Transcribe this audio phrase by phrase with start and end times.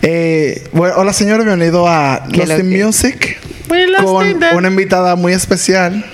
[0.00, 2.84] Eh, bueno, hola señores, bienvenido a ¿Qué Lost lo in?
[2.84, 3.38] Music
[4.02, 6.04] con una invitada muy especial.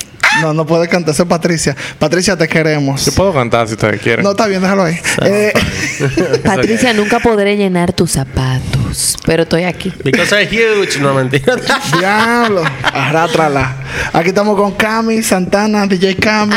[0.40, 1.76] No, no puede cantar, esa es Patricia.
[1.98, 3.04] Patricia, te queremos.
[3.04, 4.24] Yo puedo cantar si ustedes quieren.
[4.24, 4.98] No, está bien, déjalo ahí.
[5.22, 5.52] Eh,
[6.44, 9.92] Patricia, nunca podré llenar tus zapatos, pero estoy aquí.
[10.02, 10.98] Because I'm huge.
[11.00, 11.56] No, mentira.
[11.98, 13.76] diablo, arrátrala.
[14.12, 16.54] Aquí estamos con Cami Santana, DJ Cami.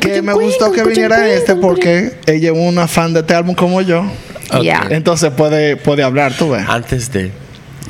[0.00, 3.82] que me gustó que viniera este porque ella es una fan de este álbum como
[3.82, 4.04] yo.
[4.52, 4.62] Ok.
[4.62, 4.86] Ya.
[4.90, 6.64] Entonces puede, puede hablar, tú ves.
[6.68, 7.32] Antes de,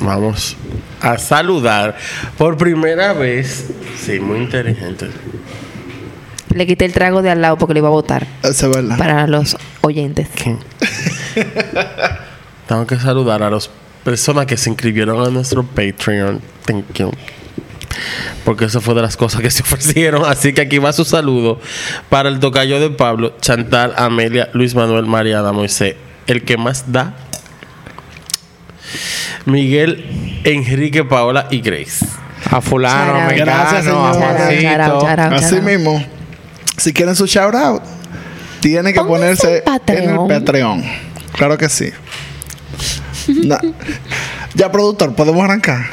[0.01, 0.57] vamos
[1.01, 1.95] a saludar
[2.37, 3.67] por primera vez.
[3.99, 5.07] Sí, muy inteligente.
[6.53, 8.97] Le quité el trago de al lado porque le iba a votar verdad.
[8.97, 10.27] para los oyentes.
[12.67, 13.69] Tengo que saludar a las
[14.03, 16.41] personas que se inscribieron a nuestro Patreon.
[16.65, 17.11] Thank you.
[18.43, 20.23] Porque eso fue de las cosas que se ofrecieron.
[20.25, 21.59] Así que aquí va su saludo
[22.09, 25.95] para el tocayo de Pablo, Chantal, Amelia, Luis Manuel, Mariana, Moisés.
[26.25, 27.13] El que más da.
[29.47, 32.05] Miguel, Enrique, Paola y Grace.
[32.51, 34.81] A fulano, mexicano, Gracias, señor.
[34.81, 35.35] a Juancito.
[35.35, 36.05] Así mismo.
[36.77, 37.81] Si quieren su shout out,
[38.59, 40.83] tienen que ponerse en el Patreon.
[41.33, 41.91] Claro que sí.
[44.55, 45.85] Ya, productor, podemos arrancar.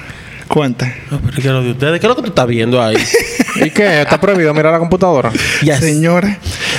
[0.49, 0.95] Cuente.
[1.11, 2.01] No, pero ¿qué es lo de ustedes?
[2.01, 2.97] ¿Qué es lo que tú estás viendo ahí?
[3.57, 4.01] ¿Y qué?
[4.01, 5.31] ¿Está prohibido mirar la computadora?
[5.63, 5.81] Yes.
[5.81, 6.37] Señores.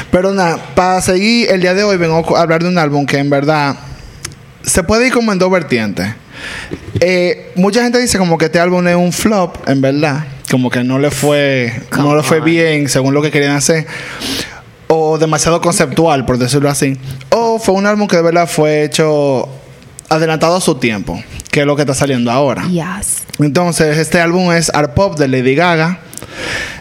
[0.09, 3.19] Pero nada, para seguir el día de hoy vengo a hablar de un álbum que
[3.19, 3.75] en verdad
[4.63, 6.07] se puede ir como en dos vertientes.
[6.99, 10.25] Eh, mucha gente dice como que este álbum es un flop, en verdad.
[10.49, 13.85] Como que no le fue, no le fue bien según lo que querían hacer.
[14.87, 16.97] O demasiado conceptual, por decirlo así.
[17.31, 19.49] O fue un álbum que de verdad fue hecho
[20.09, 21.21] adelantado a su tiempo,
[21.51, 22.63] que es lo que está saliendo ahora.
[22.67, 23.23] Yes.
[23.39, 25.99] Entonces, este álbum es Art Pop de Lady Gaga.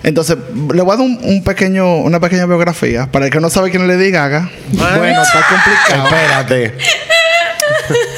[0.02, 0.36] Entonces,
[0.72, 3.10] le voy a dar un, un pequeño, una pequeña biografía.
[3.10, 6.04] Para el que no sabe quién es Lady Gaga, bueno, está complicado.
[6.04, 6.74] Espérate.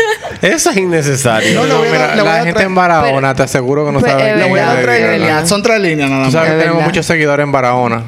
[0.46, 1.66] Eso es innecesario.
[1.66, 4.12] No, voy a mira, voy a la gente en Barahona, te aseguro que no Pues,
[4.12, 5.46] sabe eh, voy a.
[5.46, 6.32] Son tres líneas nada Tú más.
[6.32, 6.88] sabes que Es tenemos verdad.
[6.90, 8.02] muchos seguidores en Barahona.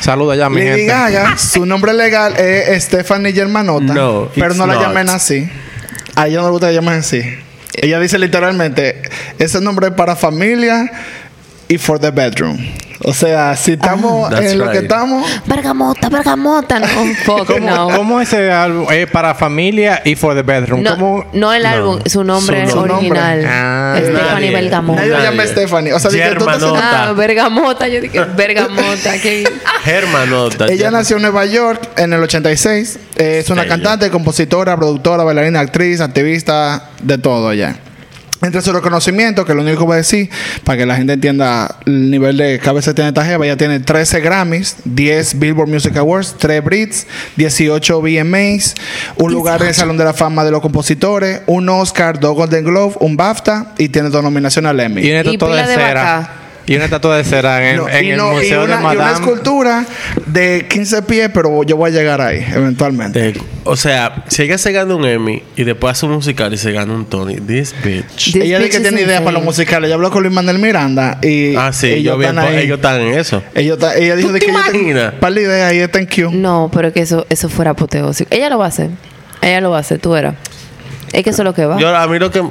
[0.00, 0.86] Saluda ya, mi Lady gente.
[0.86, 3.94] Gaga, su nombre legal es Stephanie Germanota.
[3.94, 4.82] No, pero it's no la not.
[4.82, 5.48] llamen así.
[6.14, 7.22] A ella no le gusta que llamen así.
[7.74, 9.00] Ella dice literalmente,
[9.38, 10.90] ese nombre es para familia
[11.68, 12.58] y for the bedroom.
[13.04, 16.78] O sea, si estamos That's en lo que estamos, Bergamota, bergamota.
[16.80, 16.86] No,
[17.24, 17.88] fuck, ¿Cómo, no.
[17.96, 20.82] cómo ese álbum es para familia y for the bedroom?
[20.82, 21.24] No, ¿Cómo?
[21.32, 22.94] no el álbum, su nombre Su nombre.
[22.94, 23.44] original.
[23.46, 23.94] Ah.
[23.98, 24.50] Stephanie Nadie.
[24.52, 25.00] Bergamota.
[25.00, 25.30] nadie la Nadie.
[25.30, 25.92] llama Stephanie.
[25.92, 26.62] O sea, dije, tú estás.
[26.76, 27.88] Ah, bergamota.
[27.88, 29.18] Yo dije, bergamota.
[29.20, 29.44] ¿qué?
[29.84, 30.66] Germanota.
[30.66, 32.98] Ella nació en Nueva York en el 86.
[33.16, 37.76] Eh, es una cantante, compositora, productora, bailarina, actriz, activista, de todo ella.
[38.42, 40.28] Entre su reconocimiento, que lo único que voy a decir,
[40.64, 43.56] para que la gente entienda el nivel de que a veces tiene esta jeva, ella
[43.56, 48.74] tiene 13 Grammys, 10 Billboard Music Awards, 3 Brits, 18 VMAs,
[49.16, 52.64] un lugar en el Salón de la Fama de los Compositores, un Oscar, dos Golden
[52.64, 55.02] Globe, un BAFTA y tiene dos nominaciones al Emmy.
[55.02, 56.41] Y una Y de de cera.
[56.66, 58.82] Y una estatua de cera en, No, en y el no- y Museo una, de
[58.82, 59.12] y una Madame.
[59.14, 59.84] escultura
[60.26, 63.20] de 15 pies, pero yo voy a llegar ahí eventualmente.
[63.32, 66.56] De- o sea, si ella se gana un Emmy y después hace un musical y
[66.58, 68.32] se gana un Tony, this bitch.
[68.32, 69.86] This ella dice que tiene ideas para los musicales.
[69.88, 72.56] Ella habló con Luis Manuel Miranda y Ah, sí, ellos yo vi, están ahí.
[72.58, 73.42] ellos están en eso.
[73.54, 74.72] Ellos ta- ella dijo ¿Tú de te que imaginas?
[74.84, 76.30] tiene par de ideas y está en Q.
[76.32, 78.28] No, pero que eso, eso fuera apoteósico.
[78.34, 78.90] Ella lo va a hacer.
[79.40, 80.34] Ella lo va a hacer, tú eras.
[81.12, 81.78] Es que eso es lo que va.
[81.78, 82.38] Yo, a mí lo que...
[82.38, 82.42] eh,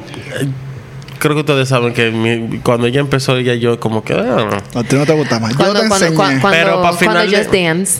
[1.22, 4.14] creo que ustedes saben que mi- cuando ella empezó, ella yo como que...
[4.14, 5.56] ah, A ti no te gusta más.
[5.56, 6.16] cuando, yo te cuando, enseñé.
[6.18, 8.00] cuando, cuando, Pero pa' final cuando de- Just Dance.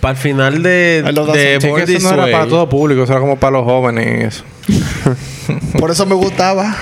[0.00, 3.20] para el final de, de Sí, Born This no era para todo público, eso era
[3.20, 4.44] como para los jóvenes y eso.
[5.78, 6.74] Por eso me gustaba.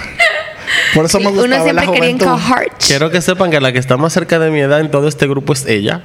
[0.94, 2.26] Por eso me Uno gustaba la siempre quería juventud.
[2.26, 2.68] encajar.
[2.86, 5.26] Quiero que sepan que la que está más cerca de mi edad en todo este
[5.26, 6.02] grupo es ella.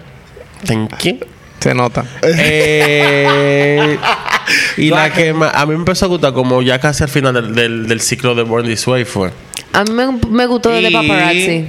[0.66, 1.20] Thank you.
[1.60, 2.06] Se nota.
[2.22, 3.98] Eh,
[4.78, 7.56] y la que a mí me empezó a gustar como ya casi al final del,
[7.56, 9.32] del, del ciclo de Born This Way fue.
[9.76, 11.68] A mí me, me gustó de paparazzi.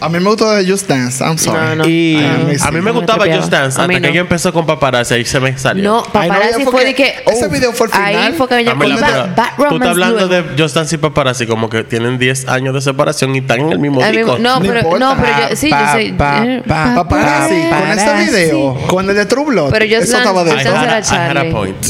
[0.00, 1.24] A mí me gustó de Just Dance.
[1.24, 1.58] I'm sorry.
[1.58, 1.88] No, no.
[1.88, 3.24] Y Ay, a mí me me gustaba.
[3.24, 4.12] Just Dance A mí hasta que no.
[4.12, 5.82] ella empezó con paparazzi y se me salió.
[5.84, 7.30] No, Ay, no, paparazzi ya fue fue que- de que.
[7.32, 8.34] ese video fue el Ahí final.
[8.34, 12.18] fue que Bad, Bad tú estás hablando de Just Dance y paparazzi como que tienen
[12.18, 14.36] 10 años de separación y están en el mismo disco.
[14.38, 16.12] no, pero, no, pero yo, sí, yo sé.
[16.18, 20.18] pa, eh, pa, Paparazzi, con ese video, con el de True Blood, Pero Just eso
[20.18, 21.52] estaba de Dance- I Just had, era a, I had a Charlie.
[21.52, 21.86] point.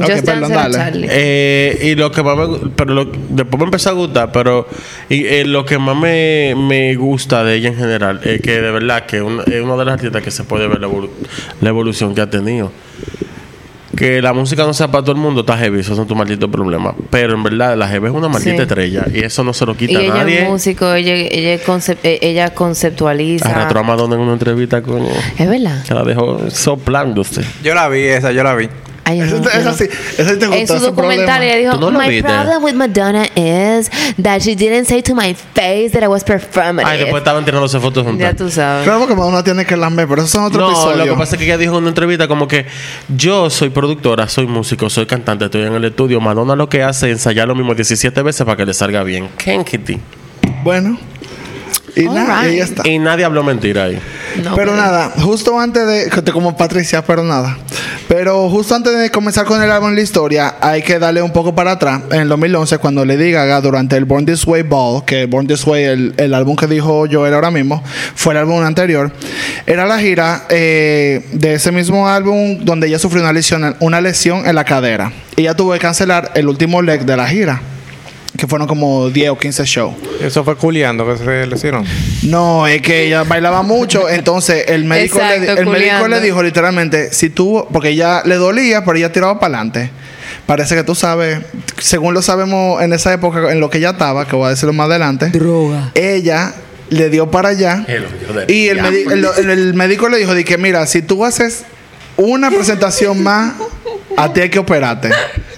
[0.00, 0.74] Ok, Just perdón, dale.
[0.74, 1.08] Charlie.
[1.10, 4.66] Eh, y lo que más me, pero lo- después me empezó a gustar, pero
[5.08, 8.70] y, eh, lo que más me, me gusta de ella en general es que de
[8.70, 11.10] verdad que una- es una de las artistas que se puede ver la, evolu-
[11.60, 12.70] la evolución que ha tenido.
[13.96, 16.50] Que la música no sea para todo el mundo está heavy, eso son tus malditos
[16.50, 16.94] problemas.
[17.08, 18.62] Pero en verdad la heavy es una maldita Sí.
[18.62, 20.42] estrella y eso no se lo Y quita a ella nadie.
[20.42, 23.48] es músico, ella, ella, concep- eh, ella conceptualiza.
[23.48, 25.02] Arrastró a Madonna en una entrevista con
[25.38, 25.82] Es verdad.
[25.88, 27.40] que la dejó soplándose.
[27.64, 28.68] Yo la vi esa, yo la vi.
[29.08, 29.72] Ay, Eso, no, eso no.
[29.76, 29.84] sí,
[30.18, 31.44] eso sí te En gustó su ese documental problema.
[31.44, 32.28] ella dijo, ¿Tú no My viste?
[32.28, 33.88] problem with Madonna is
[34.20, 36.84] that she didn't say to my face that I was performative.
[36.84, 38.32] Ay, después estaban tirándose fotos juntas.
[38.32, 38.82] ya tú sabes.
[38.82, 40.96] Claro, porque uno tiene que lamber, pero eso son otro No, episodio.
[40.96, 42.66] lo que pasa es que ella dijo en una entrevista como que
[43.16, 46.20] yo soy productora, soy músico, soy cantante, estoy en el estudio.
[46.20, 49.28] Madonna lo que hace es ensayar lo mismo 17 veces para que le salga bien.
[49.36, 50.00] Kankity.
[50.64, 50.98] Bueno.
[51.94, 52.52] Y nada, Alright.
[52.52, 52.88] y ahí está.
[52.88, 53.98] Y nadie habló mentira ahí.
[54.44, 56.10] No, pero nada, justo antes de.
[56.10, 57.56] que te Como Patricia, pero nada.
[58.08, 61.54] Pero justo antes de comenzar con el álbum La Historia, hay que darle un poco
[61.54, 62.02] para atrás.
[62.12, 65.66] En el 2011, cuando Lady Gaga, durante el Born This Way Ball, que Born This
[65.66, 67.82] Way, el, el álbum que dijo Joel ahora mismo,
[68.14, 69.10] fue el álbum anterior,
[69.66, 74.46] era la gira eh, de ese mismo álbum donde ella sufrió una lesión, una lesión
[74.46, 75.12] en la cadera.
[75.36, 77.60] Y ella tuvo que cancelar el último leg de la gira,
[78.36, 79.94] que fueron como 10 o 15 shows.
[80.20, 81.84] Eso fue culiando que se le hicieron.
[82.22, 87.12] No, es que ella bailaba mucho, entonces el médico, le, el médico le dijo literalmente,
[87.12, 89.90] si tú, porque ella le dolía, pero ella tiraba para adelante.
[90.46, 91.40] Parece que tú sabes,
[91.78, 94.72] según lo sabemos en esa época en lo que ella estaba, que voy a decirlo
[94.72, 95.90] más adelante, Droga.
[95.94, 96.54] ella
[96.88, 98.04] le dio para allá El
[98.48, 101.64] y el, medi- el- el- el médico le dijo de que mira, si tú haces
[102.16, 103.54] una presentación más,
[104.16, 105.10] a ti hay que operarte.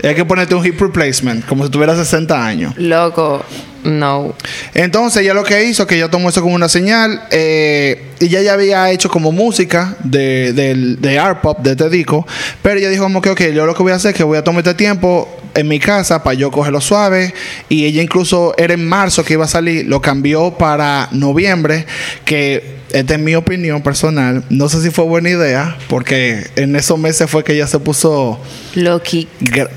[0.03, 2.75] Hay que ponerte un hip replacement, como si tuvieras 60 años.
[2.77, 3.45] Loco,
[3.85, 4.35] no.
[4.75, 8.43] Entonces ella lo que hizo, que ella tomó eso como una señal, eh, y ella
[8.43, 12.27] ya había hecho como música de, de art pop, de este disco,
[12.63, 14.39] pero ella dijo como que, ok, yo lo que voy a hacer es que voy
[14.39, 17.35] a tomar este tiempo en mi casa para yo cogerlo suave,
[17.69, 21.87] y ella incluso era en marzo que iba a salir, lo cambió para noviembre,
[22.25, 26.99] que esta es mi opinión personal, no sé si fue buena idea, porque en esos
[26.99, 28.41] meses fue que ella se puso
[28.75, 29.29] Loki.
[29.41, 29.69] gra-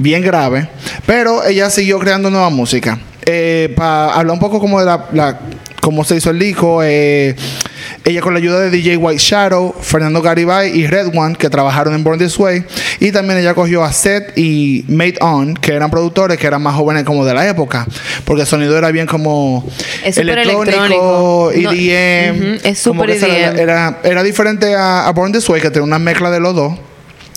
[0.00, 0.68] bien grave,
[1.06, 2.98] pero ella siguió creando nueva música.
[3.76, 5.40] Para hablar un poco como de la, la-
[5.80, 7.34] cómo se hizo el disco, eh,
[8.06, 11.92] ella con la ayuda de DJ White Shadow, Fernando Garibay y Red One, que trabajaron
[11.94, 12.64] en Born This Way,
[13.00, 16.76] y también ella cogió a Seth y Made On, que eran productores que eran más
[16.76, 17.84] jóvenes como de la época,
[18.24, 19.68] porque el sonido era bien como
[20.04, 21.50] Es electrónico.
[21.52, 23.58] No, EDM, es súper que esa era- EDM.
[23.58, 26.74] era, era diferente a, a Born This Way, que tenía una mezcla de los dos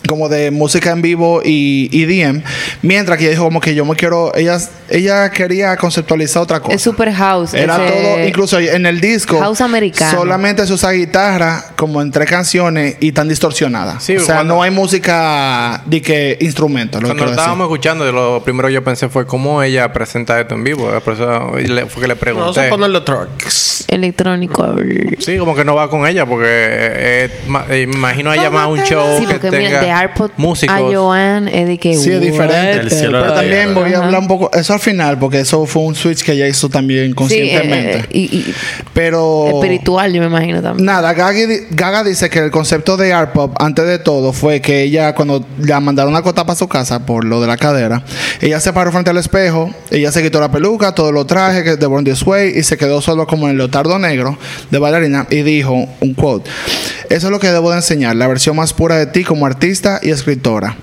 [0.08, 2.42] como de música en vivo y EDM,
[2.82, 4.58] mientras que ella dijo como que yo me quiero, ella,
[4.88, 6.74] ella quería conceptualizar otra cosa.
[6.74, 7.54] Es super house.
[7.54, 10.10] Era ese- todo, incluso en el disco, House americano.
[10.18, 14.00] solamente se usa guitarra como en tres canciones y tan distorsionada.
[14.00, 17.00] Sí, o sea, cuando- no hay música de que instrumentos.
[17.00, 17.40] Lo que Cuando lo quiero decir.
[17.40, 20.90] estábamos escuchando, lo primero que yo pensé fue cómo ella presenta esto en vivo.
[21.04, 22.66] Por eso le- fue que le Vamos pregunté.
[22.66, 23.84] a ponerle tracks.
[23.88, 24.74] Electrónico.
[25.18, 27.30] Sí, como que no va con ella porque eh,
[27.70, 30.74] eh, me imagino a ella más un show Sí, que tenga mira, de AirPod músicos.
[30.76, 31.94] a Joan es de que.
[31.96, 32.80] Sí, es diferente.
[32.80, 33.80] El cielo Pero también negro.
[33.82, 36.46] voy a hablar un poco, eso al final, porque eso fue un switch que ella
[36.48, 37.98] hizo también Sí, conscientemente.
[37.98, 38.54] eh, y, y
[38.94, 39.48] Pero.
[39.54, 40.84] espiritual, yo me imagino también.
[40.86, 41.38] Nada, Gaga,
[41.70, 45.44] Gaga dice que el concepto de art pop, antes de todo, fue que ella, cuando
[45.58, 48.02] la mandaron a cotar para su casa por lo de la cadera,
[48.40, 51.76] ella se paró frente al espejo, ella se quitó la peluca, todos los trajes que
[51.76, 54.38] de Born This Way y se quedó solo como en el leotardo negro
[54.70, 56.50] de bailarina y dijo un quote:
[57.08, 59.79] Eso es lo que debo de enseñar, la versión más pura de ti como artista
[60.02, 60.76] y escritora.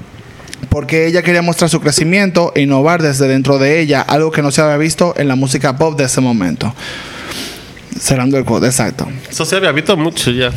[0.70, 4.52] Porque ella quería mostrar su crecimiento e innovar desde dentro de ella, algo que no
[4.52, 6.74] se había visto en la música pop de ese momento.
[8.00, 9.08] Cerrando el quote, exacto.
[9.30, 10.52] Eso se había visto mucho ya.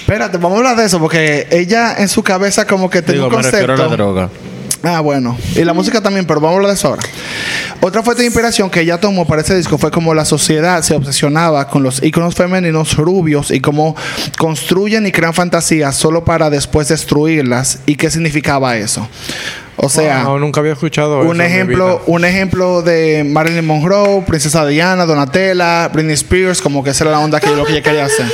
[0.00, 3.36] Espérate, vamos a hablar de eso porque ella en su cabeza como que tenía Digo,
[3.36, 3.96] un me refiero a la concepto.
[4.04, 4.30] droga.
[4.84, 5.36] Ah, bueno.
[5.54, 7.02] Y la música también, pero vamos a hablar de eso ahora.
[7.80, 10.94] Otra fuente de inspiración que ella tomó para ese disco fue como la sociedad se
[10.94, 13.94] obsesionaba con los íconos femeninos rubios y cómo
[14.38, 17.80] construyen y crean fantasías solo para después destruirlas.
[17.86, 19.08] ¿Y qué significaba eso?
[19.76, 24.22] O sea, Wow, nunca había escuchado eso un mi ejemplo, un ejemplo de Marilyn Monroe,
[24.22, 27.72] Princesa Diana, Donatella, Britney Spears, como que esa era la onda que yo lo que
[27.72, 28.26] ella quería hacer.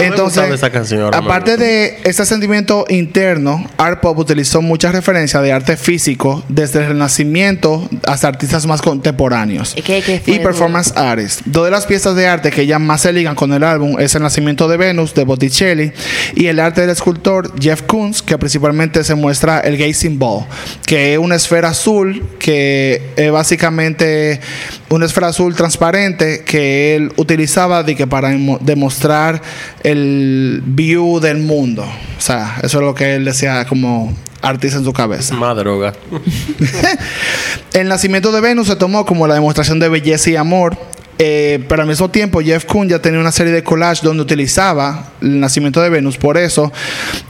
[0.00, 1.14] Entonces, esa canción.
[1.14, 6.88] aparte de ese sentimiento interno, Art Pop utilizó muchas referencias de arte físico desde el
[6.88, 11.42] Renacimiento hasta artistas más contemporáneos y performance artists.
[11.46, 14.14] Dos de las piezas de arte que ya más se ligan con el álbum es
[14.14, 15.92] El Nacimiento de Venus de Botticelli
[16.34, 20.44] y el arte del escultor Jeff Koons, que principalmente se muestra el Gazing Ball,
[20.86, 24.40] que es una esfera azul que es básicamente
[24.90, 29.42] una esfera azul transparente que él utilizaba de que para emo- demostrar mostrar
[29.82, 31.82] el view del mundo.
[31.82, 35.34] O sea, eso es lo que él decía como artista en su cabeza.
[35.34, 35.92] Más droga.
[37.72, 40.76] El nacimiento de Venus se tomó como la demostración de belleza y amor.
[41.18, 45.10] Eh, pero al mismo tiempo, Jeff Koons ya tenía una serie de collages donde utilizaba
[45.20, 46.16] el nacimiento de Venus.
[46.16, 46.72] Por eso,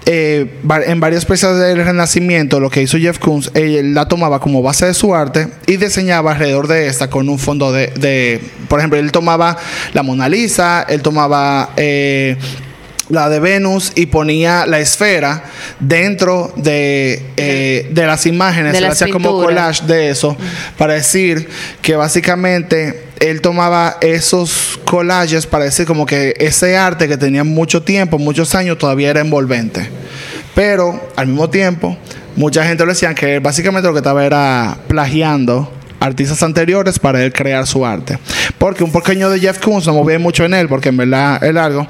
[0.07, 0.47] eh,
[0.87, 4.87] en varias piezas del Renacimiento, lo que hizo Jeff Koons, él la tomaba como base
[4.87, 7.89] de su arte y diseñaba alrededor de esta con un fondo de.
[7.97, 9.57] de- por ejemplo, él tomaba
[9.95, 11.71] la Mona Lisa, él tomaba.
[11.77, 12.37] eh,
[13.09, 15.45] la de Venus y ponía la esfera
[15.81, 18.73] dentro de, eh, de las imágenes.
[18.73, 20.37] De Él las hacía como collage de eso
[20.77, 21.49] para decir
[21.83, 27.83] que básicamente él tomaba esos collages para decir como que ese arte que tenía mucho
[27.83, 29.89] tiempo, muchos años, todavía era envolvente.
[30.55, 31.97] Pero al mismo tiempo,
[32.37, 37.23] mucha gente le decían que él básicamente lo que estaba era plagiando artistas anteriores para
[37.23, 38.19] él crear su arte.
[38.59, 41.43] Porque un pequeño de Jeff Koons no me ve mucho en él, porque en verdad
[41.43, 41.87] es largo.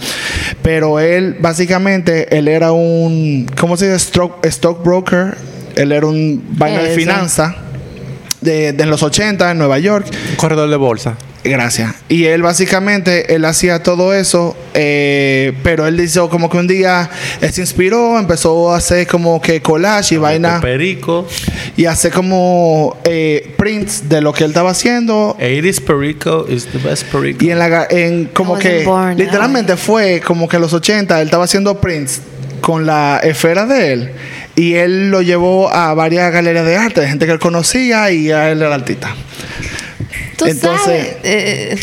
[0.62, 3.96] Pero él, básicamente, él era un, ¿cómo se dice?
[3.96, 5.36] Stock, stockbroker.
[5.76, 7.54] Él era un vaina de finanza
[8.40, 10.06] de, de en los 80 en Nueva York.
[10.30, 11.16] Un corredor de bolsa.
[11.44, 11.94] Gracias.
[12.08, 17.08] Y él básicamente, él hacía todo eso, eh, pero él dijo como que un día
[17.40, 21.26] él se inspiró, empezó a hacer como que collage y vaina Perico.
[21.76, 25.36] y hacer como eh, prints de lo que él estaba haciendo.
[25.38, 27.44] 80s Perico is the best Perico.
[27.44, 31.26] Y en la en como que born literalmente fue como que en los 80 él
[31.26, 32.20] estaba haciendo prints
[32.60, 34.12] con la esfera de él
[34.58, 38.32] y él lo llevó a varias galerías de arte de gente que él conocía y
[38.32, 39.14] a él era artista.
[40.38, 41.16] Tú Entonces- sabes.
[41.24, 41.78] eh,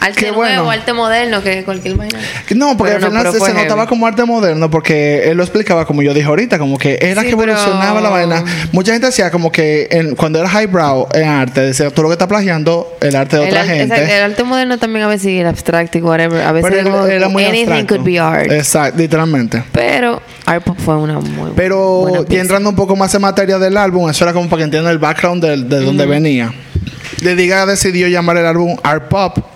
[0.00, 0.70] arte Qué nuevo, bueno.
[0.70, 2.18] arte moderno, que cualquier vaina.
[2.54, 5.36] No, porque Pero al no, final pero se, se notaba como arte moderno, porque él
[5.36, 8.44] lo explicaba como yo dije ahorita, como que era Sí, que evolucionaba pero- la vaina.
[8.72, 12.12] Mucha gente decía como que en- cuando era highbrow en arte, decía tú lo que
[12.14, 14.16] estás plagiando el arte de El, otra al- gente.
[14.16, 16.42] el arte moderno también a veces y el abstracto y whatever.
[16.42, 17.94] A veces pero como él era muy anything abstracto.
[17.96, 18.50] could be art.
[18.50, 19.62] Exacto, literalmente.
[19.72, 22.42] Pero art pop fue una muy Pero buena pieza.
[22.42, 24.98] entrando un poco más en materia del álbum, eso era como para que entiendan el
[24.98, 26.52] background de, de dónde venía.
[27.20, 29.55] Lady Gaga decidió llamar el álbum Art Pop.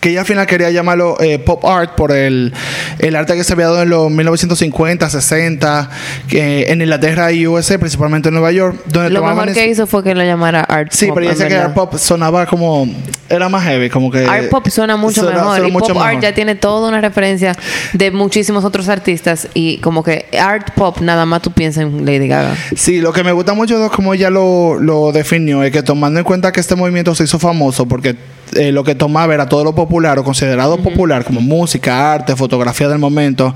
[0.00, 2.52] Que ella al final quería llamarlo eh, pop art por el,
[3.00, 5.90] el arte que se había dado en los 1950, 60,
[6.28, 9.86] que en Inglaterra y USA, principalmente en Nueva York, donde Lo mejor es- que hizo
[9.88, 11.16] fue que lo llamara art Sí, pop.
[11.16, 12.86] pero ella decía que art pop sonaba como.
[13.28, 14.24] Era más heavy, como que.
[14.24, 15.56] Art pop suena mucho suena- mejor.
[15.56, 16.22] suena y mucho pop art mejor.
[16.22, 17.54] ya tiene toda una referencia
[17.92, 19.48] de muchísimos otros artistas.
[19.54, 22.54] Y como que art pop, nada más tú piensas en Lady Gaga.
[22.76, 26.20] Sí, lo que me gusta mucho de cómo ella lo, lo definió es que tomando
[26.20, 28.14] en cuenta que este movimiento se hizo famoso porque
[28.56, 32.88] eh, lo que tomaba era todo lo popular o considerado popular como música, arte, fotografía
[32.88, 33.54] del momento.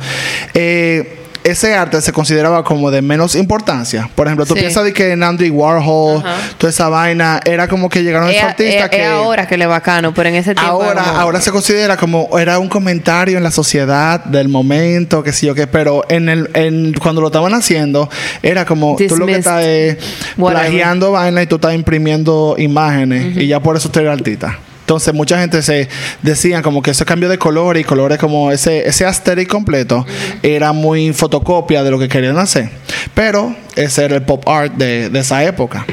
[0.54, 4.08] eh, ese arte se consideraba como de menos importancia.
[4.14, 4.60] Por ejemplo, tú Sí.
[4.60, 6.36] piensas de que Andy Warhol, Ajá.
[6.56, 9.04] toda esa vaina, era como que llegaron esos Es, artistas que...
[9.04, 10.70] ahora que le bacano, pero en ese tiempo.
[10.70, 15.32] Ahora, como- ahora se considera como era un comentario en la sociedad del momento, que
[15.32, 18.08] sí o qué, pero en el, en, cuando lo estaban haciendo,
[18.44, 19.38] era como tú lo que Dismissed.
[19.38, 19.96] estás es
[20.38, 20.66] Whatever.
[20.68, 24.60] plagiando vaina y tú estás imprimiendo imágenes y ya por eso tú eres artista.
[24.82, 25.88] Entonces mucha gente se
[26.22, 30.04] decían como que ese cambio de color y colores como ese, ese aesthetic completo
[30.42, 32.68] era muy fotocopia de lo que querían hacer.
[33.14, 35.86] Pero ese era el pop art de, de esa época.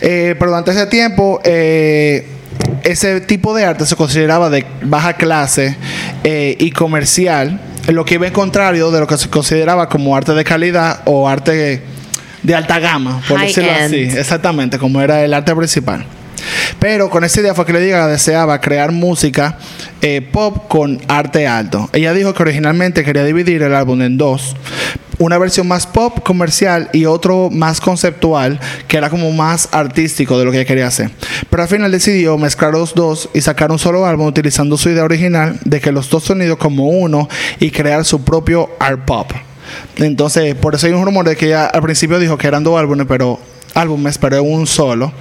[0.00, 2.26] Eh, pero durante ese tiempo, eh,
[2.84, 5.76] ese tipo de arte se consideraba de baja clase
[6.24, 10.34] eh, y comercial, lo que iba en contrario de lo que se consideraba como arte
[10.34, 11.82] de calidad o arte
[12.42, 13.84] de alta gama, por High decirlo end.
[13.84, 16.04] así, exactamente, como era el arte principal.
[16.78, 19.58] Pero con esa idea fue que Lady Gaga deseaba crear música
[20.00, 21.88] eh, pop con arte alto.
[21.92, 24.56] Ella dijo que originalmente quería dividir el álbum en dos.
[25.18, 28.58] Una versión más pop comercial y otro más conceptual,
[28.88, 31.10] que era como más artístico de lo que ella quería hacer.
[31.48, 35.04] Pero al final decidió mezclar los dos y sacar un solo álbum utilizando su idea
[35.04, 37.28] original de que los dos sonidos como uno
[37.60, 39.30] y crear su propio art pop.
[39.98, 42.78] Entonces, por eso hay un rumor de que ella al principio dijo que eran dos
[42.78, 43.38] álbumes, pero
[43.74, 45.12] álbumes, pero un solo.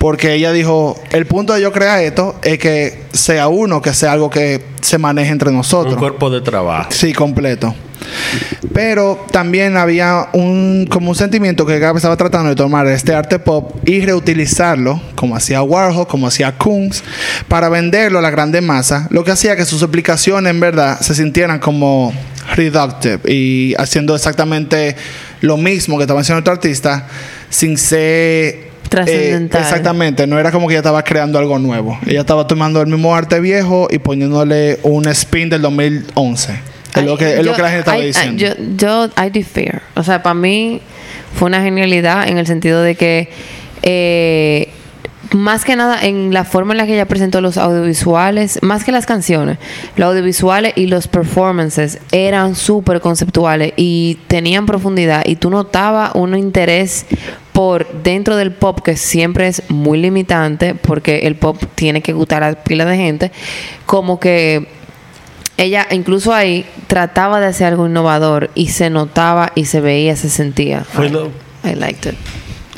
[0.00, 4.12] Porque ella dijo, el punto de yo crear esto es que sea uno, que sea
[4.12, 5.92] algo que se maneje entre nosotros.
[5.92, 6.88] Un cuerpo de trabajo.
[6.90, 7.74] Sí, completo.
[8.72, 13.76] Pero también había un como un sentimiento que estaba tratando de tomar este arte pop
[13.84, 17.02] y reutilizarlo, como hacía Warhol, como hacía Kunz,
[17.46, 21.14] para venderlo a la grande masa, lo que hacía que sus aplicaciones en verdad se
[21.14, 22.14] sintieran como
[22.56, 24.96] reductive y haciendo exactamente
[25.42, 27.06] lo mismo que estaba haciendo otro artista
[27.50, 29.60] sin ser Trascendental.
[29.60, 31.98] eh, exactamente, no era como que ella estaba creando algo nuevo.
[32.06, 36.52] Ella estaba tomando el mismo arte viejo y poniéndole un spin del 2011.
[36.96, 38.36] Es lo que, es lo que la gente estaba I- I- diciendo.
[38.42, 39.80] Yo, yo, I defer.
[39.94, 40.80] O sea, para mí
[41.34, 43.30] fue una genialidad en el sentido de que
[43.82, 44.68] eh,
[45.32, 48.90] más que nada en la forma en la que ella presentó los audiovisuales, más que
[48.90, 49.58] las canciones,
[49.94, 56.36] los audiovisuales y los performances eran súper conceptuales y tenían profundidad y tú notabas un
[56.36, 57.06] interés
[57.60, 62.42] por dentro del pop que siempre es muy limitante porque el pop tiene que gustar
[62.42, 63.32] a pila de gente,
[63.84, 64.66] como que
[65.58, 70.30] ella incluso ahí trataba de hacer algo innovador y se notaba y se veía, se
[70.30, 70.86] sentía.
[70.94, 71.30] I, lo-
[71.62, 72.18] I liked it.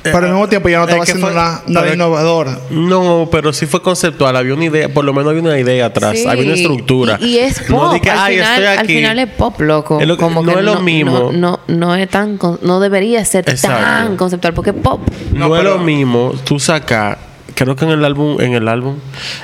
[0.03, 2.61] Pero al mismo tiempo ya no Es estaba haciendo fue- nada, nada pero- innovador.
[2.71, 4.37] No, pero sí fue conceptual.
[4.37, 6.19] Había una idea, por lo menos había una idea atrás.
[6.19, 6.27] Sí.
[6.27, 7.19] Había una estructura.
[7.21, 7.69] Y, y es pop.
[7.71, 8.95] No di que, al, "Ay, final, estoy al aquí".
[8.95, 10.01] final es pop, loco.
[10.01, 11.31] Es lo que- Como no que es lo mismo.
[11.33, 12.39] No, no, no es tan...
[12.63, 13.79] No debería ser Exacto.
[13.81, 15.01] tan conceptual porque es pop.
[15.33, 17.19] No, No, es lo mismo tú sacas
[17.55, 18.97] creo que en el álbum en el álbum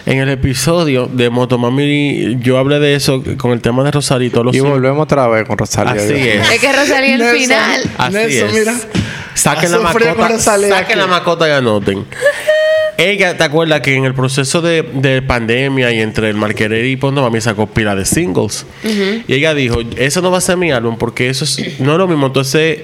[0.07, 4.57] en el episodio de Motomami yo hablé de eso con el tema de Rosarito los
[4.57, 5.93] Y volvemos otra vez con Rosalía.
[6.03, 7.39] así es Es que Rosalía al Nelson.
[7.39, 7.83] final...
[7.99, 8.75] así Nelson, es mira.
[9.39, 9.79] Saquen la
[10.29, 12.05] Rosalía saquen la mascota y anoten
[12.97, 16.97] ella te acuerdas que en el proceso de, de pandemia y entre el Marquerer y
[16.97, 18.67] Motomami sacó pila de singles
[19.29, 21.99] y ella dijo eso no va a ser mi álbum porque eso es- no es
[21.99, 22.81] lo mismo entonces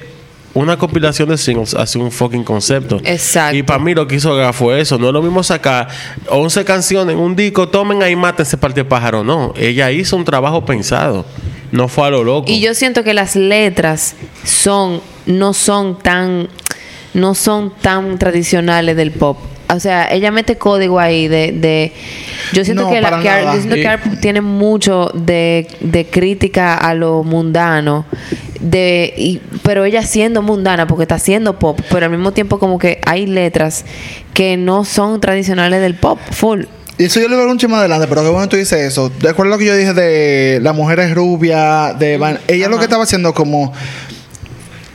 [0.52, 3.00] una compilación de singles hace un fucking concepto.
[3.02, 3.56] Exacto.
[3.56, 4.96] Y para mí lo que hizo Gaga fue eso.
[4.98, 5.88] No es lo mismo sacar
[6.28, 9.24] 11 canciones en un disco, tomen ahí, mátense parte de pájaro.
[9.24, 9.52] No.
[9.58, 11.26] Ella hizo un trabajo pensado.
[11.74, 12.50] No fue a lo loco.
[12.50, 14.14] Y yo siento que las letras
[14.44, 15.00] son...
[15.26, 16.48] No son tan...
[17.14, 19.38] No son tan tradicionales del pop.
[19.74, 21.52] O sea, ella mete código ahí de...
[21.52, 21.92] de
[22.52, 23.10] yo siento No, que, la,
[23.54, 28.04] yo siento que Ar- tiene mucho de, de crítica a lo mundano.
[28.60, 32.78] De, y, pero ella siendo mundana, porque está haciendo pop, pero al mismo tiempo como
[32.78, 33.84] que hay letras
[34.32, 36.64] que no son tradicionales del pop, full.
[36.96, 39.10] Y eso yo le voy a un chisme adelante, pero qué bueno tú dices eso.
[39.20, 41.92] ¿De acuerdo a lo que yo dije de la mujer es rubia?
[41.98, 43.72] De Van- Ella lo que estaba haciendo como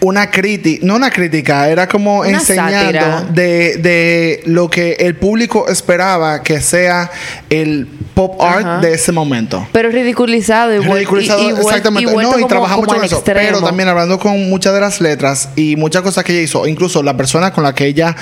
[0.01, 5.67] una crítica, no una crítica, era como Una enseñando de, de lo que el público
[5.67, 7.11] esperaba que sea
[7.49, 8.79] el pop art Ajá.
[8.79, 9.67] de ese momento.
[9.73, 13.03] Pero ridiculizado y, ridiculizado y- y exactamente y no y como- trabaja como mucho en
[13.03, 13.39] eso extremo.
[13.41, 17.03] pero también hablando con muchas de las letras y muchas cosas que ella hizo incluso
[17.03, 18.15] la persona con la que ella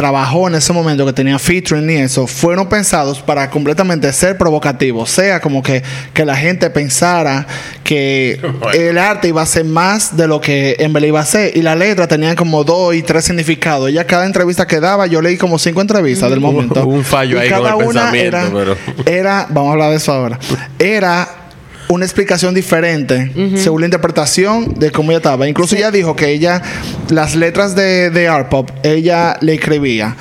[0.00, 5.10] trabajó en ese momento que tenía featuring y eso fueron pensados para completamente ser provocativos.
[5.10, 5.82] Sea como que,
[6.14, 7.46] que la gente pensara
[7.84, 8.40] que
[8.72, 11.54] el arte iba a ser más de lo que en verdad iba a ser.
[11.54, 13.90] Y la letra tenían como dos y tres significados.
[13.90, 16.82] Ella cada entrevista que daba yo leí como cinco entrevistas del momento.
[16.86, 19.90] un fallo Y ahí con cada el una pensamiento, era, pero- era, vamos a hablar
[19.90, 20.38] de eso ahora,
[20.78, 21.28] era
[21.90, 25.48] una explicación diferente según la interpretación de cómo ella estaba.
[25.48, 26.62] Incluso ella dijo que ella,
[27.08, 30.16] las letras de, de Art Pop, ella le escribía.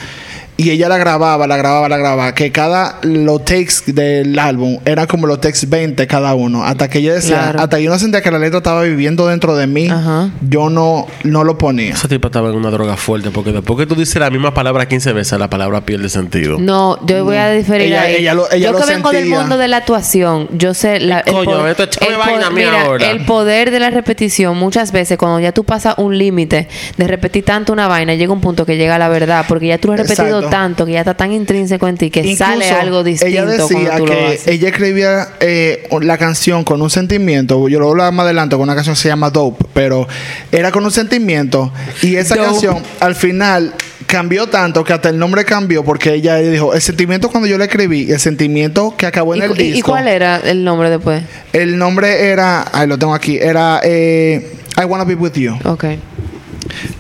[0.60, 2.36] Y ella la grababa, la grababa, la grababa.
[2.36, 6.66] Que cada los takes del álbum eran como los takes 20 cada uno.
[6.66, 7.62] Hasta que ella decía, Claro.
[7.62, 10.32] hasta que yo no sentía que la letra estaba viviendo dentro de mí, Ajá.
[10.42, 11.94] yo no, no lo ponía.
[11.94, 14.86] Esa tipa estaba en una droga fuerte porque después que tú dices la misma palabra
[14.86, 16.58] 15 veces, la palabra pierde sentido.
[16.60, 18.16] No, yo voy a diferir Ella- ahí.
[18.18, 19.40] ella lo- ella yo lo que vengo del sentía.
[19.40, 23.10] mundo de la actuación, yo sé la, el, Coño, poder- esto el vaina mira, ahora.
[23.12, 26.68] el poder de la repetición muchas veces cuando ya tú pasas un límite
[26.98, 29.78] de repetir tanto una vaina, llega un punto que llega a la verdad, porque ya
[29.78, 30.49] tú lo has repetido Exacto.
[30.50, 33.98] Tanto que ya está tan intrínseco en ti que Incluso, sale algo distinto Ella decía
[33.98, 34.48] tú lo que haces.
[34.48, 37.68] ella escribía eh, la canción con un sentimiento.
[37.70, 40.08] Yo lo hablaba más adelante con una canción que se llama Dope, pero
[40.52, 41.72] era con un sentimiento.
[42.02, 42.48] Y esa Dope.
[42.48, 43.74] canción al final
[44.08, 47.66] cambió tanto que hasta el nombre cambió porque ella dijo: El sentimiento cuando yo la
[47.66, 49.78] escribí, el sentimiento que acabó en ¿Y, el disco.
[49.78, 51.24] y cuál era el nombre después?
[51.54, 55.58] El nombre era, ahí lo tengo aquí, era eh, I Wanna Be With You.
[55.66, 55.86] Ok.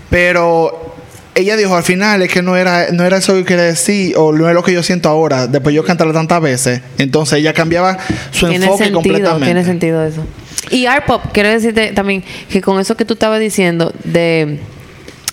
[0.10, 0.88] Pero
[1.36, 4.32] ella dijo al final es que no era, no era eso que quería decir o
[4.34, 6.82] no es lo que yo siento ahora, después yo cantarla tantas veces.
[6.98, 7.98] Entonces ella cambiaba
[8.32, 9.46] su Tiene enfoque sentido, completamente.
[9.46, 10.26] tiene sentido eso.
[10.72, 14.60] Y Art Pop, quiero decirte también que con eso que tú estabas diciendo de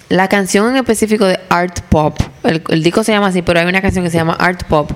[0.08, 3.66] la canción en específico de Art Pop, el, el disco se llama así, pero hay
[3.66, 4.92] una canción que se llama Art Pop.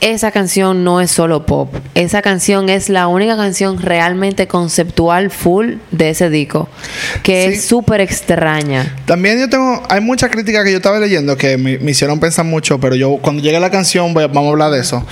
[0.00, 1.74] Esa canción no es solo pop.
[1.94, 6.68] Esa canción es la única canción realmente conceptual full de ese disco.
[7.24, 7.54] Que Sí.
[7.54, 8.94] es súper extraña.
[9.06, 12.44] También yo tengo, hay mucha crítica que yo estaba leyendo que me, me hicieron pensar
[12.44, 15.04] mucho, pero yo cuando llegue la canción voy vamos a hablar de eso.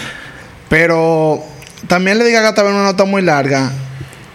[0.69, 1.43] Pero
[1.89, 3.71] también le diga que estaba en una nota muy larga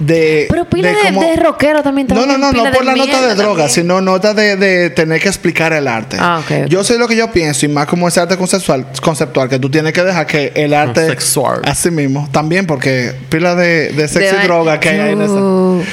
[0.06, 0.48] de...
[0.50, 2.08] Pero pila de, rockero también.
[2.08, 3.70] No, no, también, no, pila no por la nota de droga, también.
[3.70, 6.18] sino nota de, de tener que explicar el arte.
[6.20, 6.68] Ah, ok, ok.
[6.70, 9.70] Yo sé lo que yo pienso y más como ese arte conceptual, conceptual que tú
[9.70, 11.06] tienes que dejar que el arte...
[11.08, 11.62] Sexual.
[11.64, 15.22] Así mismo, también porque pila de, de sexo De- y droga que hay ahí en
[15.22, 15.92] esa.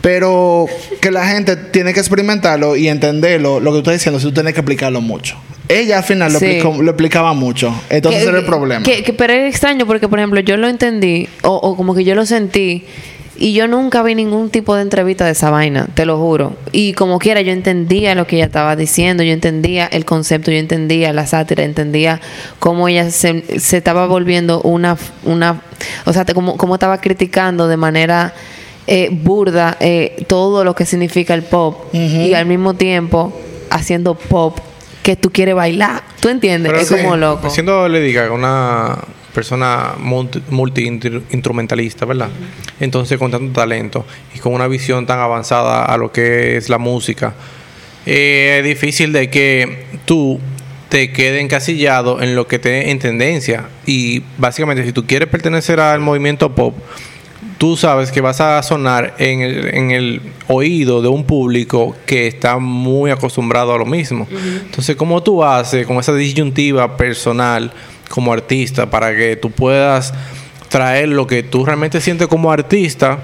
[0.00, 0.66] Pero
[1.00, 4.32] que la gente tiene que experimentarlo y entenderlo, lo que tú estás diciendo, si tú
[4.32, 5.36] tienes que explicarlo mucho.
[5.68, 6.46] Ella al final lo, Sí.
[6.46, 7.72] explicó- lo explicaba mucho.
[7.90, 8.82] Entonces Que- era el problema.
[8.82, 12.02] que- que- pero es extraño porque, por ejemplo, yo lo entendí o, o como que
[12.04, 12.84] yo lo sentí
[13.42, 16.56] Y yo nunca vi ningún tipo de entrevista de esa vaina, te lo juro.
[16.72, 20.58] Y como quiera, yo entendía lo que ella estaba diciendo, yo entendía el concepto, yo
[20.58, 22.20] entendía la sátira, entendía
[22.58, 25.62] cómo ella se, se estaba volviendo una, una
[26.04, 28.34] o sea, te- cómo, cómo estaba criticando de manera
[28.86, 33.32] eh, burda eh, todo lo que significa el pop y al mismo tiempo
[33.70, 34.58] haciendo pop
[35.02, 36.02] que tú quieres bailar.
[36.20, 36.70] ¿Tú entiendes?
[36.72, 37.48] Pero es sí, como loco.
[37.48, 38.98] Siendo Lady Gaga una
[39.34, 42.28] persona multi-instrumentalista, ¿verdad?
[42.80, 46.78] Entonces, con tanto talento y con una visión tan avanzada a lo que es la
[46.78, 47.34] música,
[48.06, 50.40] eh, es difícil de que tú
[50.88, 53.68] te quedes encasillado en lo que te en tendencia.
[53.86, 56.74] Y básicamente, si tú quieres pertenecer al movimiento pop,
[57.58, 62.26] tú sabes que vas a sonar en el, en el oído de un público que
[62.26, 64.26] está muy acostumbrado a lo mismo.
[64.30, 67.72] Entonces, ¿cómo tú haces con esa disyuntiva personal
[68.10, 70.12] como artista para que tú puedas
[70.68, 73.20] traer lo que tú realmente sientes como artista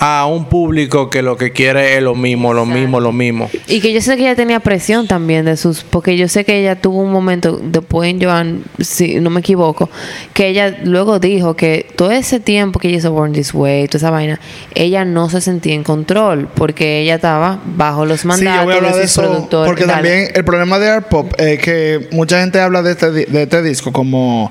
[0.00, 3.48] a un público que lo que quiere es lo mismo, lo mismo, lo mismo?
[3.68, 6.60] Y que yo sé que ella tenía presión también de sus, porque yo sé que
[6.60, 9.88] ella tuvo un momento después en Joan, si no me equivoco,
[10.34, 13.98] que ella luego dijo que todo ese tiempo que ella hizo Born This Way, toda
[13.98, 14.40] esa vaina,
[14.74, 18.50] ella no se sentía en control porque ella estaba bajo los Sí, yo voy a
[18.50, 19.68] mandatos hablar de de sus eso productores.
[19.70, 19.94] porque Dale.
[20.08, 23.42] también el problema de Art Pop es que mucha gente habla de este, di- de
[23.44, 24.50] este disco como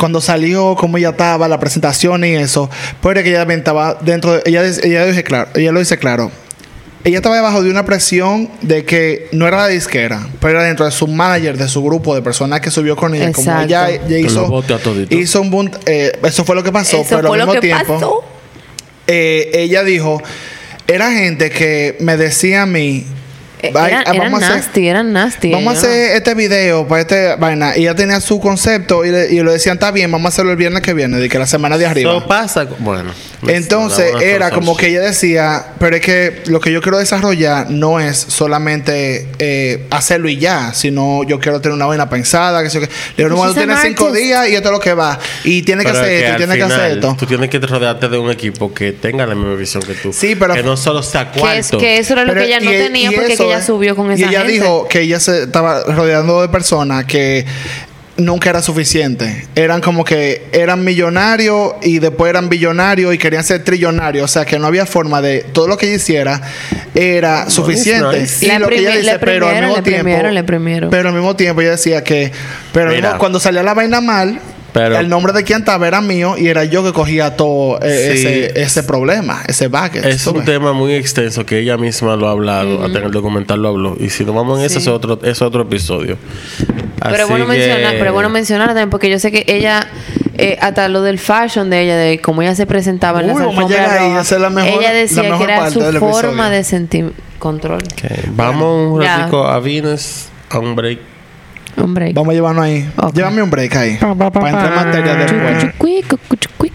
[0.00, 2.68] cuando salió, cómo ella estaba, la presentación y eso,
[3.02, 6.32] pero que ella también estaba dentro de, ella, ella, dice claro, ella lo dice claro.
[7.04, 10.84] Ella estaba debajo de una presión de que no era la disquera, pero era dentro
[10.84, 13.32] de su manager, de su grupo de personas que subió con ella.
[13.32, 14.40] Como ella, ella hizo,
[15.14, 17.60] hizo un bun- eh, eso fue lo que pasó, Eso pero fue al lo mismo
[17.60, 18.24] que tiempo pasó.
[19.06, 20.22] eh, ella dijo,
[20.86, 23.06] era gente que me decía a mí,
[23.62, 25.52] Eh, "Ay, Eran, ah, eran vamos a hacer- nasty, eran nasty.
[25.52, 27.76] Vamos a hacer este video para este vaina.
[27.76, 30.50] Y ella tenía su concepto y le, y le decían, está bien, vamos a hacerlo
[30.52, 32.10] el viernes que viene, de que la semana de arriba.
[32.16, 32.66] Eso pasa.
[32.78, 33.10] Bueno.
[33.46, 37.70] Entonces una era como que ella decía, pero es que lo que yo quiero desarrollar
[37.70, 42.70] no es solamente eh, hacerlo y ya, sino yo quiero tener una vaina pensada, que
[42.70, 42.86] sé qué.
[43.16, 45.18] Le digo, no, She's tú tienes cinco días y esto es lo que va.
[45.44, 47.16] Y tienes que Pero hacer es esto, y tienes que hacer esto.
[47.18, 50.12] Tú tienes que rodearte de un equipo que tenga la misma visión que tú.
[50.12, 51.78] Sí, pero- Que no solo sea Que, es, cuarto.
[51.78, 53.58] que eso era lo Pero- que ella no y- tenía y porque eso que ella
[53.60, 54.52] es- subió con esa Y ella gente.
[54.54, 57.44] dijo que ella se estaba rodeando de personas que
[58.16, 59.46] nunca era suficiente.
[59.54, 64.24] Eran como que eran millonarios y después eran billonarios y querían ser trillonarios.
[64.24, 65.40] O sea, que no había forma de...
[65.52, 66.40] Todo lo que ella hiciera
[66.94, 68.20] era suficiente.
[68.20, 68.44] nice.
[68.44, 70.04] Y Le lo que ella primi- dice, le pero al mismo tiempo...
[70.90, 72.30] Pero al mismo tiempo ella decía que...
[72.74, 74.38] Pero mismo- cuando salía la vaina mal...
[74.72, 78.12] Pero- el nombre de quien estaba era mío y era yo que cogía todo eh,
[78.16, 78.26] Sí.
[78.26, 80.04] ese, ese problema, ese bucket.
[80.04, 80.44] Es ¿tú un ves?
[80.46, 83.96] tema muy extenso que ella misma lo ha hablado, hasta en el documental lo habló.
[83.98, 86.16] Y si nos vamos en eso, es otro, es otro episodio.
[87.02, 89.86] Pero bueno que- mencionar, pero bueno mencionar también porque yo sé que ella
[90.36, 93.48] eh, hasta lo del fashion de ella, de cómo ella se presentaba en Uy, las
[93.48, 95.74] alfombras llegar ahí, rojas, esa es la mejor- ella la decía mejor que era parte
[95.74, 96.50] su forma episodio.
[96.50, 97.82] de sentir control.
[98.36, 99.18] Vamos un Ya.
[99.18, 100.98] ratico a Vines, a un break.
[101.76, 102.12] Hombre.
[102.14, 102.90] Vamos a llevarnos ahí.
[103.14, 103.96] Llévame un break ahí.
[103.96, 106.72] Para entrar en materia después.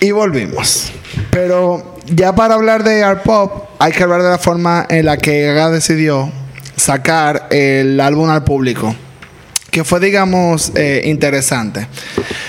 [0.00, 0.92] Y volvimos.
[1.30, 5.16] Pero ya para hablar de Art Pop, hay que hablar de la forma en la
[5.16, 6.30] que Gaga decidió
[6.76, 8.94] sacar el álbum al público.
[9.72, 11.88] Que fue, digamos, eh, interesante.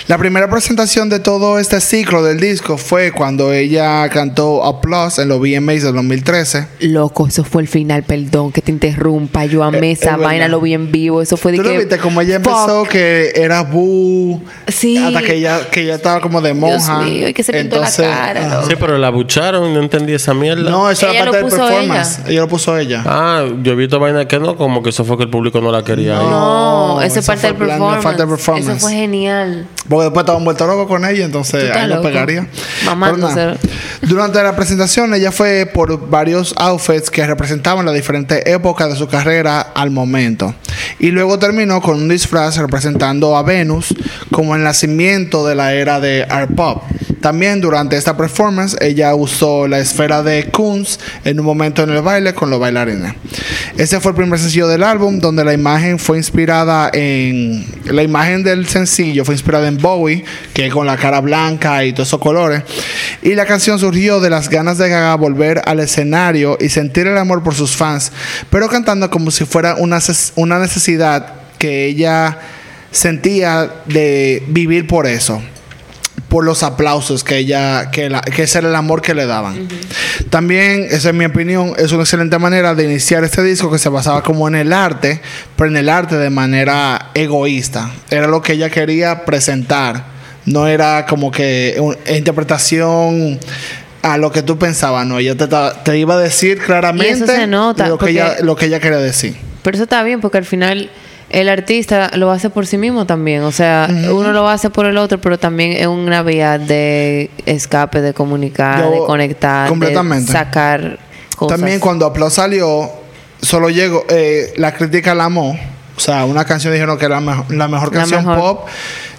[0.10, 5.30] La primera presentación de todo este ciclo del disco fue cuando ella cantó Applause en
[5.30, 6.68] los VMAs del 2013.
[6.82, 9.46] Loco, eso fue el final, perdón que te interrumpa.
[9.46, 11.22] Yo amé Eh, esa es vaina, lo vi en vivo.
[11.22, 11.70] Eso fue de ¿Tú que.
[11.70, 11.98] lo viste?
[11.98, 12.90] Como ella empezó, fuck.
[12.90, 14.42] que era Boo.
[14.68, 14.98] Sí.
[14.98, 17.00] Hasta que ella, que ella estaba como de monja.
[17.04, 18.56] mío, y que se pintó la cara, ajá.
[18.56, 18.68] loco.
[18.68, 20.70] Sí, pero la bucharon, no entendí esa mierda.
[20.70, 22.20] No, eso Ella era parte del puso performance.
[22.28, 22.42] Ella.
[22.42, 23.04] lo puso ella.
[23.06, 25.72] Ah, yo he visto vaina que no, como que eso fue que el público no
[25.72, 26.16] la quería.
[26.16, 28.04] No, No, eso es eso parte fue del performance.
[28.04, 28.70] falta de performance.
[28.70, 29.68] Eso fue genial.
[29.88, 32.48] Porque después estaba vuelto loco con ella, entonces ahí lo pegaría.
[32.86, 33.34] Mamándose.
[33.36, 33.60] Pero nada,
[34.02, 39.08] Durante la presentación, ella fue por varios outfits que representaban las diferentes épocas de su
[39.08, 40.54] carrera al momento.
[41.00, 43.94] Y luego terminó con un disfraz representando a Venus
[44.32, 46.84] como el nacimiento de la era de art pop.
[47.24, 52.02] También durante esta performance, ella usó la esfera de Kunz en un momento en el
[52.02, 53.14] baile con los bailarines.
[53.78, 57.66] Ese fue el primer sencillo del álbum, donde la imagen fue inspirada en.
[57.86, 62.10] La imagen del sencillo fue inspirada en Bowie, que con la cara blanca y todos
[62.10, 62.64] esos colores.
[63.22, 67.18] Y la canción surgió de las ganas de Gaga volver al escenario y sentir el
[67.18, 68.12] amor por sus fans,
[68.50, 70.00] pero cantando como si fuera una,
[70.36, 72.38] una necesidad que ella
[72.92, 75.42] sentía de vivir por eso
[76.34, 79.68] por los aplausos que ella que, la- que ese era el amor que le daban
[80.32, 83.88] también esa es mi opinión es una excelente manera de iniciar este disco que se
[83.90, 85.22] basaba como en el arte
[85.56, 90.06] pero en el arte de manera egoísta era lo que ella quería presentar
[90.46, 93.40] No era como que una interpretación
[94.02, 95.20] a lo que tú pensabas, no.
[95.20, 95.48] Ella te,
[95.86, 99.38] te iba a decir claramente se nota, lo, que ella, lo que ella quería decir.
[99.62, 100.90] Pero eso está bien porque al final
[101.30, 103.42] el artista lo hace por sí mismo también.
[103.44, 108.02] O sea, uno lo hace por el otro, pero también es una vía de escape,
[108.02, 110.32] de comunicar, Yo- de conectar, completamente.
[110.32, 111.00] de sacar
[111.36, 111.58] cosas.
[111.60, 112.90] También cuando Upload salió,
[113.42, 115.58] solo llegó, eh, la crítica la amó.
[115.96, 118.40] O sea, una canción dijeron que era la, mejo- la mejor La canción mejor.
[118.40, 118.68] pop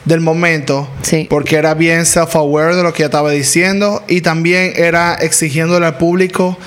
[0.04, 0.88] del momento.
[1.02, 1.26] Sí.
[1.30, 4.02] Porque era bien self-aware de lo que ella estaba diciendo.
[4.08, 6.58] Y también era exigiéndole al público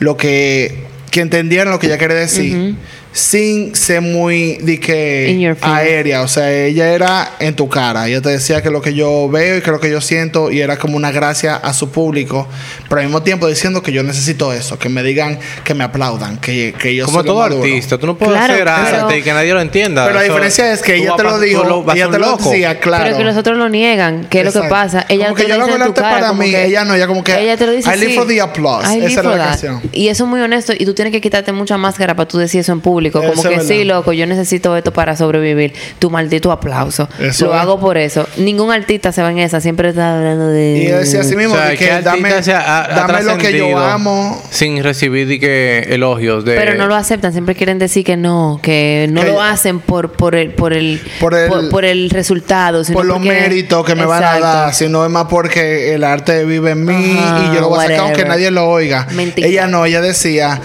[0.00, 2.74] lo que, que entendieran lo que ella quería decir.
[3.12, 6.22] Sin ser muy de que aérea.
[6.22, 8.08] O sea, ella era en tu cara.
[8.08, 10.50] Ella te decía que lo que yo veo y que lo que yo siento.
[10.50, 12.48] Y era como una gracia a su público.
[12.88, 14.78] Pero al mismo tiempo diciendo que yo necesito eso.
[14.78, 16.38] Que me digan, que me aplaudan.
[16.38, 17.62] Que, que yo Como todo maduro.
[17.62, 20.04] artista, tú no puedes Claro, hacer arte pero- y que nadie lo entienda.
[20.04, 21.64] Pero la Eso- diferencia es que ella te lo dijo.
[21.64, 23.04] lo- ella te lo decía, claro.
[23.04, 24.74] Pero que los otros lo niegan, ¿qué es lo que Exacto.
[24.74, 25.06] pasa?
[25.10, 26.50] Ella como te que yo lo hago el arte cara, para como mí.
[26.50, 27.38] que- Ella no, ella como que.
[27.38, 28.16] Ella te lo dice I live así.
[28.16, 28.88] for the applause.
[28.96, 29.82] Esa for la canción.
[29.92, 30.72] Y eso es muy honesto.
[30.78, 33.01] Y tú tienes que quitarte mucha máscara para tú decir eso en público.
[33.10, 33.64] Como es que verdad.
[33.64, 35.72] sí, loco, yo necesito esto para sobrevivir.
[35.98, 37.08] Tu maldito aplauso.
[37.18, 37.60] Eso lo es.
[37.60, 38.28] hago por eso.
[38.36, 39.60] Ningún artista se va en esa.
[39.60, 40.76] Siempre está hablando de...
[40.78, 43.06] Y ella decía así mismo: O sea, de que ¿qué artista dame, se ha- ha
[43.06, 44.40] dame lo que yo amo.
[44.50, 46.54] Sin recibir de que elogios de.
[46.56, 50.12] Pero no lo aceptan, siempre quieren decir que no, que no Que- lo hacen por,
[50.12, 53.94] por el, por el, Por el- por, el resultado, sino Por los porque- méritos que
[53.94, 57.54] me van a dar, sino es más porque el arte vive en mí Ajá, y
[57.54, 59.06] yo lo voy a sacar aunque nadie lo oiga.
[59.12, 59.46] Mentira.
[59.48, 60.60] Ella no, ella decía,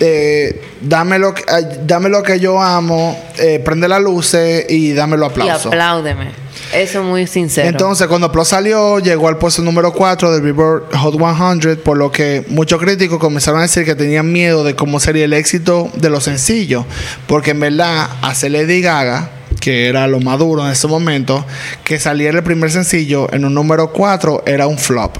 [0.00, 4.92] eh, dame, lo que, ay, dame lo que yo amo, eh, prende las luces y
[4.92, 5.66] dame los Y aplausos.
[5.66, 6.30] apláudeme.
[6.74, 7.68] Eso es muy sincero.
[7.68, 11.14] Entonces, cuando Upload salió, llegó al puesto número 4 del Billboard Hot
[11.60, 15.26] 100, por lo que muchos críticos comenzaron a decir que tenían miedo de cómo sería
[15.26, 16.86] el éxito de los sencillos,
[17.26, 19.28] porque en verdad, hacer Lady Gaga,
[19.60, 21.44] que era lo más duro en ese momento,
[21.84, 25.18] que saliera el primer sencillo en un número 4 era un flop.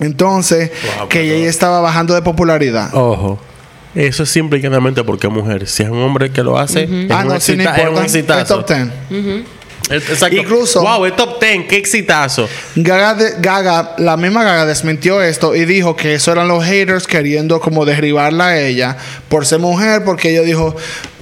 [0.00, 2.90] Entonces, Wow, que ella estaba bajando de popularidad.
[2.94, 3.38] Ojo.
[3.96, 5.66] Eso es simple y llanamente porque es mujer.
[5.66, 7.60] Si es un hombre que lo hace, es ah, un no, es un.
[8.42, 8.88] Es top 10.
[9.90, 10.36] Es- Exacto.
[10.36, 11.66] Incluso- Wow, es top 10.
[11.66, 12.48] Qué exitazo.
[12.74, 17.06] Gaga, de- Gaga, la misma Gaga desmintió esto y dijo que eso eran los haters
[17.06, 18.96] queriendo como derribarla a ella
[19.28, 21.15] por ser mujer, porque ella dijo, "¿Cuál es?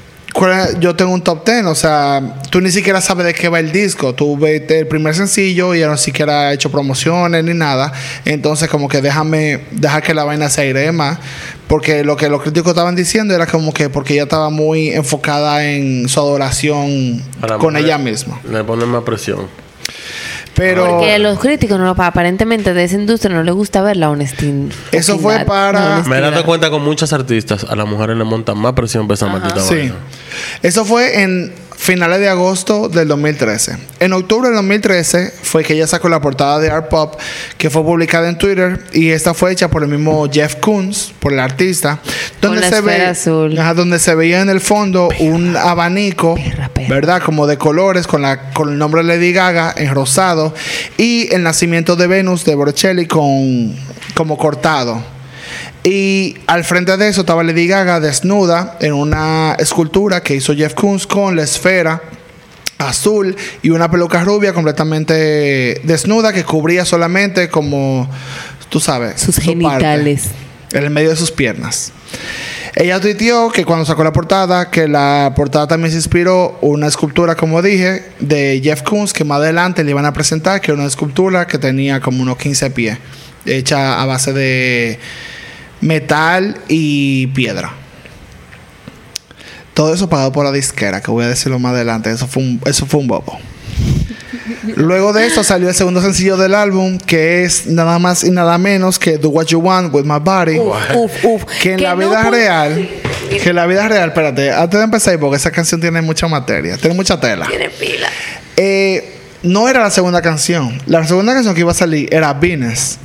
[0.80, 3.70] Yo tengo un top 10, o sea, tú ni siquiera sabes de qué va el
[3.70, 7.92] disco, tú ves el primer sencillo y ella no siquiera ha hecho promociones ni nada,
[8.24, 11.18] entonces como que déjame, deja que la vaina se aire más,
[11.68, 15.64] porque lo que los críticos estaban diciendo era como que porque ella estaba muy enfocada
[15.64, 17.22] en su adoración
[17.58, 18.40] con ella misma.
[18.50, 19.63] Le ponen más presión.
[20.54, 20.86] Pero...
[20.88, 24.72] Porque a los críticos, no, aparentemente de esa industria no les gusta ver la honestidad.
[24.92, 28.58] Eso fue para- Me he dado cuenta con muchas artistas, a las mujeres le montan
[28.58, 29.74] más presión por esa maldita Sí.
[29.74, 29.94] vaina.
[30.62, 31.52] Eso fue en
[31.84, 33.76] finales de agosto del 2013.
[34.00, 37.20] En octubre del 2013 fue que ella sacó la portada de Art Pop,
[37.58, 41.34] que fue publicada en Twitter, y esta fue hecha por el mismo Jeff Koons, por
[41.34, 42.00] el artista,
[42.40, 43.58] donde la se ve, azul.
[43.58, 46.88] Ajá, donde se veía en el fondo un abanico, Perra, perra.
[46.88, 47.22] ¿verdad?
[47.22, 50.54] Como de colores con la con el nombre de Lady Gaga en rosado
[50.96, 53.76] y el nacimiento de Venus de Botticelli con
[54.14, 55.13] como cortado.
[55.84, 60.72] Y al frente de eso estaba Lady Gaga desnuda en una escultura que hizo Jeff
[60.72, 62.00] Koons con la esfera
[62.78, 68.10] azul y una peluca rubia completamente desnuda que cubría solamente como,
[68.70, 70.28] tú sabes, Sus su parte, genitales.
[70.72, 71.92] en el medio de sus piernas.
[72.76, 77.36] Ella tuiteó que cuando sacó la portada, que la portada también se inspiró una escultura,
[77.36, 80.88] como dije, de Jeff Koons, que más adelante le iban a presentar, que era una
[80.88, 82.98] escultura que tenía como unos 15 pies,
[83.44, 84.98] hecha a base de
[85.84, 87.72] metal y piedra.
[89.74, 92.10] Todo eso pagado por la disquera, que voy a decirlo más adelante.
[92.10, 93.38] Eso fue un, eso fue un bobo.
[94.76, 98.56] Luego de esto salió el segundo sencillo del álbum, que es nada más y nada
[98.56, 100.58] menos que Do What You Want With My Body.
[100.58, 101.44] Uf, uf.
[101.60, 102.88] Que en la vida real,
[103.42, 106.78] que en la vida real, espérate, antes de empezar, porque esa canción tiene mucha materia,
[106.78, 107.46] tiene mucha tela.
[107.46, 108.08] Tiene pila.
[108.56, 110.80] Eh, no era la segunda canción.
[110.86, 112.96] La segunda canción que iba a salir era Venus.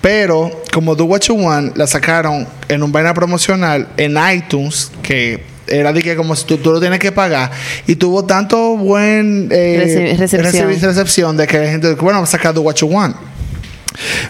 [0.00, 5.42] Pero como Do What You Want la sacaron en un vaina promocional en iTunes que
[5.66, 7.50] era de que como si tú, tú lo tienes que pagar
[7.88, 10.68] y tuvo tanto buen eh, Rece- recepción.
[10.80, 13.16] recepción de que la gente dijo, bueno vamos a sacar Do What You Want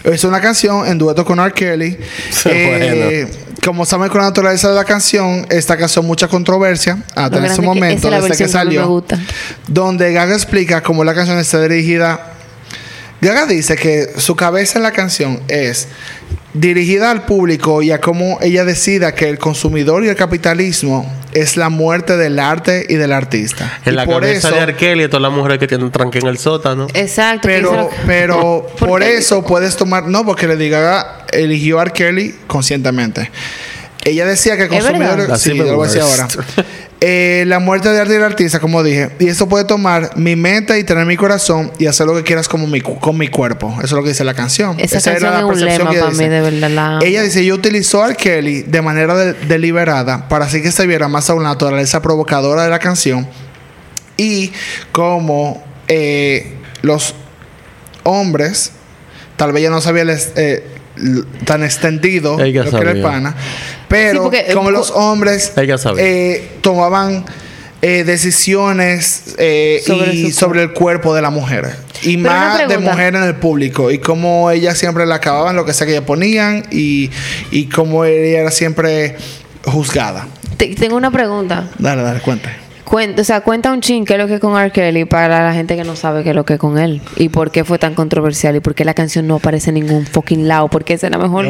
[0.03, 1.51] es una canción en dueto con R.
[1.53, 1.97] Kelly
[2.45, 3.27] Eh,
[3.63, 7.55] como saben con la naturaleza de la canción esta causó mucha controversia hasta en ese
[7.59, 9.19] que momento desde que salió gusta.
[9.67, 12.33] donde Gaga explica cómo la canción está dirigida.
[13.21, 15.87] Gaga dice que su cabeza en la canción es
[16.53, 21.57] dirigida al público y a cómo ella decida que el consumidor y el capitalismo es
[21.57, 23.79] la muerte del arte y del artista.
[23.85, 26.19] En y la por cabeza eso, de Arkeli y todas las mujeres que tienen tranque
[26.19, 26.87] en el sótano.
[26.93, 27.47] Exacto.
[27.47, 31.91] pero, pero ¿Por eso puedes tomar, no, porque Lady Gaga eligió a R.
[31.91, 33.29] Kelly conscientemente.
[34.03, 35.37] Ella decía que ¿Es consumidores, verdad?
[35.37, 36.27] sí, lo voy a decir ahora.
[36.99, 40.35] Eh, la muerte de arte y del artista, como dije, y eso puede tomar mi
[40.35, 43.71] mente y tener mi corazón y hacer lo que quieras como mi, con mi cuerpo.
[43.77, 44.79] Eso es lo que dice la canción.
[44.79, 46.29] Esa era canción la percepción que ella mí, dice.
[46.29, 46.69] de verdad.
[46.71, 46.99] La amo.
[47.03, 48.15] Ella dice, yo utilizó a R.
[48.15, 52.63] Kelly de manera de- deliberada para así que se viera más aún la naturaleza provocadora
[52.63, 53.27] de la canción
[54.17, 54.51] y
[54.91, 57.13] como eh, los
[58.03, 58.71] hombres,
[59.35, 60.63] tal vez ya no sabía el eh,
[61.45, 63.35] tan extendido lo que era el pana,
[63.87, 65.51] pero Sí, porque, eh, como co- los hombres
[66.03, 67.25] eh, tomaban
[67.81, 71.75] eh, decisiones eh, Sobre y sobre el cuerpo de la mujer.
[72.03, 73.91] Y Pero más de mujer en el público.
[73.91, 76.63] Y cómo ella siempre la acababan, lo que sea que ella ponían.
[76.71, 77.09] Y,
[77.51, 79.15] y cómo ella era siempre
[79.65, 80.27] juzgada.
[80.57, 81.69] Te- tengo una pregunta.
[81.77, 82.51] Dale, dale, cuenta.
[82.89, 84.71] Cuenta, o sea, cuenta un chin qué es lo que es con R.
[84.71, 87.01] Kelly para la gente que no sabe qué es lo que es con él.
[87.17, 88.55] Y por qué fue tan controversial.
[88.55, 90.69] Y por qué la canción no aparece en ningún fucking lado.
[90.69, 91.47] Porque esa es la mejor.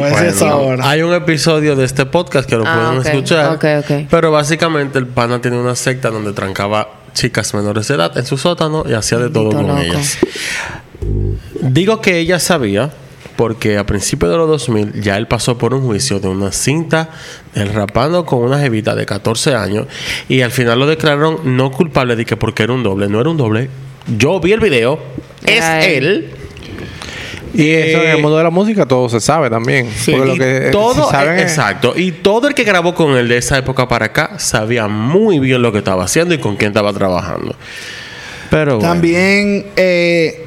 [0.82, 3.58] Hay un episodio de este podcast que lo Ah, pueden escuchar.
[4.10, 8.36] Pero básicamente el pana tiene una secta donde trancaba chicas menores de edad en su
[8.36, 9.80] sótano y hacía de todo con loco.
[9.80, 10.18] ellas.
[11.60, 12.90] Digo que ella sabía
[13.38, 17.10] porque a principios de los 2000 ya él pasó por un juicio de una cinta
[17.54, 19.86] del rapando con una jevita de 14 años
[20.28, 23.30] y al final lo declararon no culpable de que porque era un doble, no era
[23.30, 23.70] un doble.
[24.18, 24.98] Yo vi el video,
[25.44, 26.04] es él.
[26.04, 26.30] él.
[27.54, 29.88] Y eso en Eh, el mundo de la música todo se sabe también.
[30.04, 31.94] Porque lo y que todo, se saben eh, es- exacto.
[31.96, 35.62] Y todo el que grabó con él de esa época para acá sabía muy bien
[35.62, 37.54] lo que estaba haciendo y con quién estaba trabajando.
[38.50, 38.88] Pero bueno.
[38.88, 40.44] También, eh,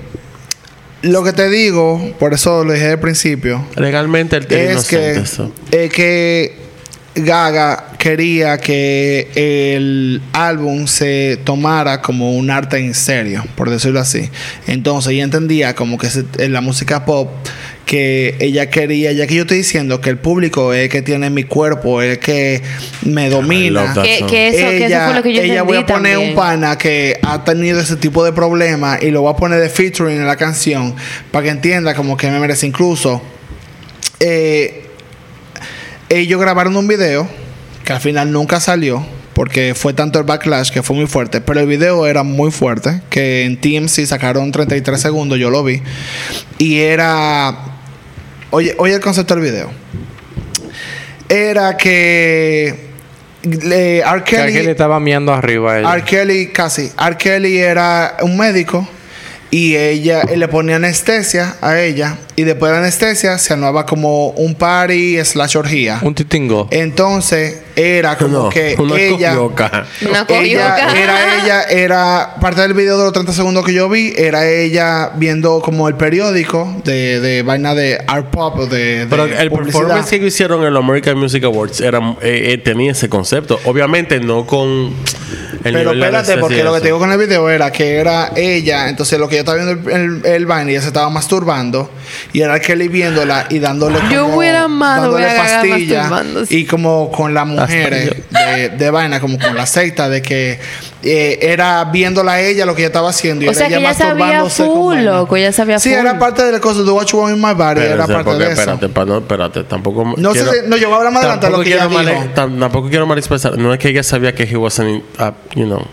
[1.03, 5.11] lo que te digo, por eso lo dije al principio, legalmente él tiene es que,
[5.11, 5.51] eso.
[5.71, 6.61] eh, que
[7.13, 14.29] Gaga quería que el álbum se tomara como un arte en serio, por decirlo así.
[14.67, 17.29] Entonces ella entendía como que se- en la música pop
[17.91, 21.30] que ella quería, ya que yo estoy diciendo que el público es el que tiene
[21.30, 22.62] mi cuerpo, es el que
[23.01, 23.93] me domina.
[23.93, 26.30] Que, que eso, que eso fue lo que yo ella voy a poner también.
[26.30, 29.67] un pana que ha tenido ese tipo de problemas y lo voy a poner de
[29.67, 30.95] featuring en la canción
[31.32, 33.21] para que entienda como que me merece incluso
[34.21, 34.86] eh,
[36.08, 37.27] ellos grabaron un video
[37.84, 41.60] que al final nunca salió porque fue tanto el backlash que fue muy fuerte pero
[41.60, 45.82] el video era muy fuerte que en TMC sacaron 33 segundos yo lo vi
[46.58, 47.70] y era
[48.51, 49.69] oye oye el concepto del video
[51.27, 52.91] era que
[53.43, 54.23] eh, R.
[54.23, 55.93] Kelly- le estaba miando arriba a ella.
[55.95, 56.03] R.
[56.03, 56.91] Kelly, casi.
[56.99, 57.17] R.
[57.17, 58.87] Kelly era un médico
[59.49, 63.85] y ella él le ponía anestesia a ella y después de la anestesia se armaba
[63.85, 65.99] como un party slash orgía.
[66.03, 66.67] Un titingo.
[66.71, 69.86] Entonces era como No, que una ella copioca.
[70.01, 70.97] Una ella copioca.
[70.97, 75.12] era ella era parte del video de los 30 segundos que yo vi era ella
[75.15, 79.79] viendo como el periódico de, de vaina de art pop de, de Pero el publicidad.
[79.79, 83.60] performance que hicieron en los American Music Awards era, eh, eh, tenía ese concepto.
[83.65, 84.93] Obviamente no con
[85.63, 87.95] el Pero nivel de espérate, porque lo que te digo con el video era que
[87.97, 90.88] era ella, entonces lo que yo estaba viendo el, el, el vaina y ella se
[90.88, 91.91] estaba masturbando
[92.34, 95.99] y era Kelly viéndola y dándole como, Yo hubiera amado dándole ver a Gaga pastilla
[96.01, 96.55] masturbándose.
[96.55, 100.60] y como con las mujeres de, de vaina, como con la secta de que
[101.04, 103.93] eh, era viéndola a ella lo que ella estaba haciendo y O sea, que ella
[103.93, 106.00] sabía full, loco, ella sabía Sí, full.
[106.00, 108.24] era parte de la cosa de What You Want in My Body, era Espérate, parte
[108.30, 108.62] porque, de eso.
[108.62, 111.45] espérate, pa- no, espérate, tampoco No sé si- no, yo voy a hablar más adelante
[111.47, 112.24] de lo que ella quiero mal- dijo.
[112.36, 113.58] tam- tampoco quiero mal expresar.
[113.58, 115.86] No es que ella sabía que he wasn't, a, you know,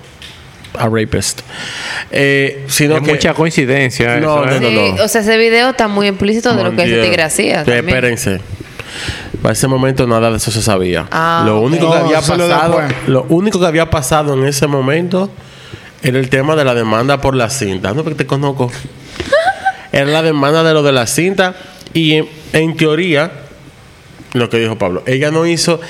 [0.79, 1.41] a rapist.
[2.11, 4.17] Eh, sino Es que mucha coincidencia.
[4.19, 4.93] No, eso, no, ¿eh?
[4.97, 7.07] Sí, O sea, ese video está muy implícito de lo que ese Dios.
[7.07, 7.65] tigre hacía.
[7.65, 7.89] Sí, también.
[7.89, 8.41] Espérense.
[9.43, 11.07] Para ese momento nada de eso se sabía.
[11.11, 15.31] Ah, lo único que había pasado, lo único que había pasado en ese momento
[16.03, 17.93] era el tema de la demanda por la cinta.
[17.93, 18.71] No, porque te conozco.
[19.93, 21.55] era la demanda de lo de la cinta
[21.95, 23.33] y en, en teoría
[24.33, 25.81] lo que dijo Pablo, ella no hizo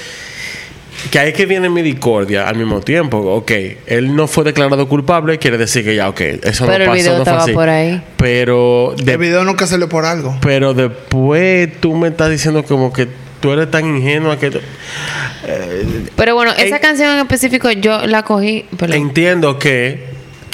[1.11, 3.19] que ahí es que viene mi discordia al mismo tiempo.
[3.19, 3.53] Ok,
[3.87, 6.95] él no fue declarado culpable, quiere decir que ya, ok, eso Pero el no pasó,
[7.03, 7.53] video no fue así.
[7.53, 8.03] por ahí.
[8.17, 10.37] Pero de- El video nunca salió por algo.
[10.41, 13.09] pero después tú me estás diciendo como que
[13.41, 14.61] tú eres tan ingenua que...
[16.17, 18.67] Pero bueno, esa Eh, canción en específico yo la cogí.
[18.77, 18.97] perdón.
[18.97, 20.08] Entiendo que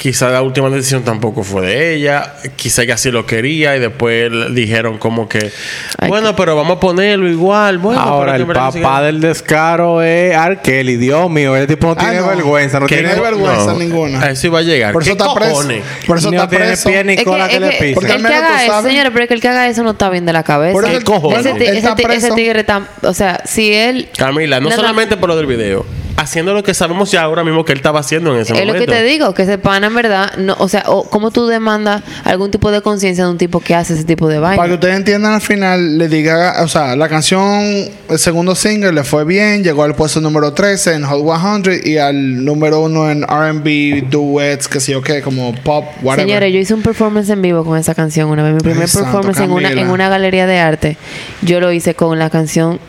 [0.05, 4.31] quizá la última decisión tampoco fue de ella, quizá ella sí lo quería y después
[4.53, 5.49] dijeron como que,
[5.97, 7.79] Ay, bueno, pero vamos a ponerlo igual.
[7.79, 10.59] Bueno, Ahora, pero el papá del descaro es R.
[10.61, 10.97] Kelly.
[10.97, 12.27] Dios mío, ese tipo no Ah, tiene no.
[12.27, 12.79] vergüenza.
[12.79, 14.21] No tiene no vergüenza No, ninguna.
[14.21, 14.93] A eso iba a llegar.
[14.93, 15.63] Por eso ¿Qué está preso.
[16.05, 16.87] Por eso está tiene preso.
[16.89, 17.93] pie ni Es cola que, que, le pise.
[17.95, 20.11] Porque el que haga eso, señores, pero es que el que haga eso no está
[20.11, 20.73] bien de la cabeza.
[20.73, 22.87] Por eso- ese, ese tigre está.
[23.01, 24.09] O sea, si él.
[24.15, 24.69] Camila, no.
[24.69, 25.83] solamente por lo del video.
[26.25, 28.73] Haciendo lo que sabemos ya ahora mismo que él estaba haciendo en ese Es momento.
[28.73, 31.47] lo que te digo, que ese pana en verdad, no, o sea, o, ¿cómo tú
[31.47, 34.73] demandas algún tipo de conciencia de un tipo que hace ese tipo de Para que
[34.73, 37.63] ustedes entiendan al final, le diga, o sea, la canción,
[38.09, 41.97] el segundo single le fue bien, llegó al puesto número 13 en Hot 100 y
[41.97, 46.27] al número uno en RB, duets, que sé yo qué, como pop, whatever.
[46.27, 48.53] Señores, yo hice un performance en vivo con esa canción una vez.
[48.53, 50.97] Mi primer performance en una, en una galería de arte.
[51.41, 52.79] Yo lo hice con la canción,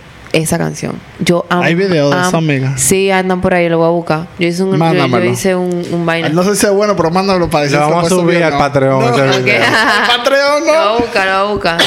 [0.43, 0.93] esa canción.
[1.19, 2.75] Yo am- Hay video de am- eso, amiga.
[2.77, 4.27] Sí, andan por ahí, lo voy a buscar.
[4.39, 5.25] Yo hice un, yo- yo, Mándamelo.
[5.31, 6.29] hice un, un vaina.
[6.29, 8.59] No sé si es bueno, pero mándalo para decir Lo vamos a subir al no.
[8.59, 9.01] Patreon.
[9.01, 9.07] No.
[9.17, 11.79] Patreon Lo voy a buscar, lo voy a buscar.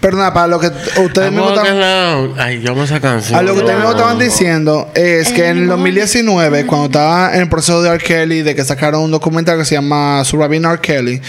[0.00, 0.66] Pero nada, para lo que
[1.00, 3.38] ustedes mismos estaban- Ay, yo amo esa canción.
[3.38, 7.40] A lo que ustedes mismos estaban diciendo es que en el 2019, cuando estaba en
[7.40, 7.98] el proceso de R.
[8.04, 10.78] Kelly, de que sacaron un documental que se llama Surviving R.
[10.82, 11.22] Kelly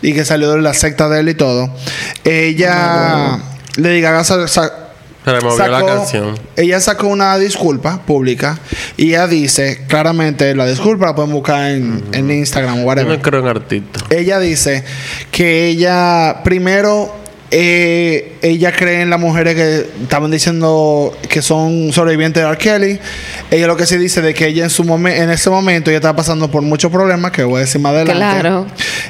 [0.00, 1.74] y que salió de la secta de él y todo,
[2.24, 3.38] ella,
[3.76, 4.72] Lady Gaga sa- sa-
[5.24, 6.34] Se removió la canción.
[6.56, 8.58] ella sacó una disculpa pública
[8.96, 13.16] y ella dice claramente, la disculpa la pueden buscar en, en Instagram o Yo whatever.
[13.18, 14.02] no creo en artistas.
[14.10, 14.84] Ella dice
[15.30, 17.21] que ella, primero,
[17.54, 22.56] eh, ella cree en las mujeres que estaban diciendo que son sobrevivientes de R.
[22.56, 22.98] Kelly.
[23.50, 25.98] Ella lo que sí dice de que ella en su momento, en ese momento, ella
[25.98, 28.16] estaba pasando por muchos problemas, que voy a decir más adelante.
[28.16, 28.66] Claro.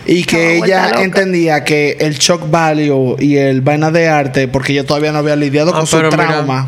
[0.07, 4.85] Y que ella entendía que el shock value y el vaina de arte, porque ella
[4.85, 6.67] todavía no había lidiado Ah, con su mira.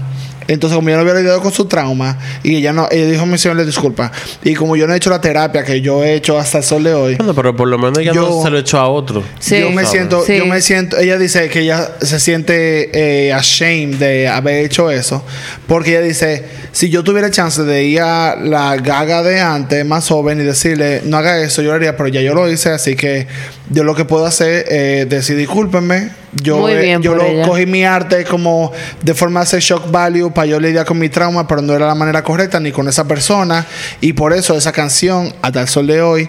[0.49, 3.39] Entonces, como yo no había lidiado con su trauma, y ella no, ella dijo, mi
[3.39, 4.13] señor, le disculpa.
[4.43, 6.85] Y como yo no he hecho la terapia que yo he hecho hasta el sol
[6.85, 9.23] de hoy, Bueno, pero por lo menos ella Yo- no se lo echó a otro.
[9.39, 9.59] Sí.
[9.61, 9.91] yo me ¿sabes?
[9.91, 10.37] siento, Sí.
[10.39, 12.91] yo me siento, ella dice que ella se siente
[13.29, 15.25] eh, ashamed de haber hecho eso,
[15.67, 20.07] porque ella dice, si yo tuviera chance de ir a la gaga de antes, más
[20.09, 22.97] joven, y decirle, no haga eso, yo lo haría, pero ya yo lo hice, así
[22.97, 23.27] que
[23.71, 26.11] yo lo que puedo hacer es decir, discúlpenme,
[26.43, 27.47] yo, Muy bien yo lo ella.
[27.47, 31.09] cogí mi arte como de forma de hacer shock value para yo lidiar con mi
[31.09, 33.67] trauma, pero no era la manera correcta ni con esa persona,
[34.01, 36.29] y por eso esa canción, hasta el sol de hoy,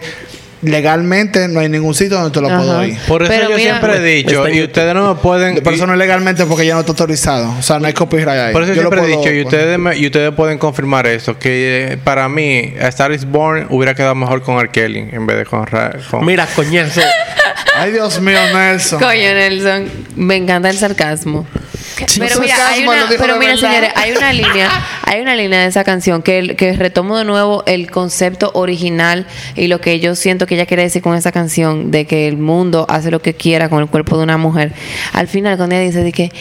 [0.66, 2.98] legalmente no hay ningún sitio donde te lo puedo oír.
[3.08, 5.62] Por eso Pero yo mira- siempre he dicho, y ustedes no me pueden...
[5.64, 7.54] Por eso no es legalmente porque ya no está autorizado.
[7.58, 8.54] O sea, no hay copyright ahí.
[8.54, 11.08] Por eso Yo lo siempre he puedo- dicho, y ustedes, me- y ustedes pueden confirmar
[11.08, 14.70] eso, que eh, para mí, A Star is Born hubiera quedado mejor con R.
[14.70, 15.66] Kelly en vez de con...
[15.66, 17.02] Ra- con- Mira, coñazo.
[17.78, 19.00] Ay, Dios mío, Nelson.
[19.00, 21.46] Coño, Nelson, me encanta el sarcasmo.
[22.18, 24.70] Pero mira, hay una, pero mira, señores, hay una línea,
[25.04, 29.26] hay una línea de esa canción que, que retomo de nuevo el concepto original
[29.56, 32.38] y lo que yo siento que ella quiere decir con esa canción de que el
[32.38, 34.74] mundo hace lo que quiera con el cuerpo de una mujer.
[35.14, 36.32] Al final, cuando ella dice de que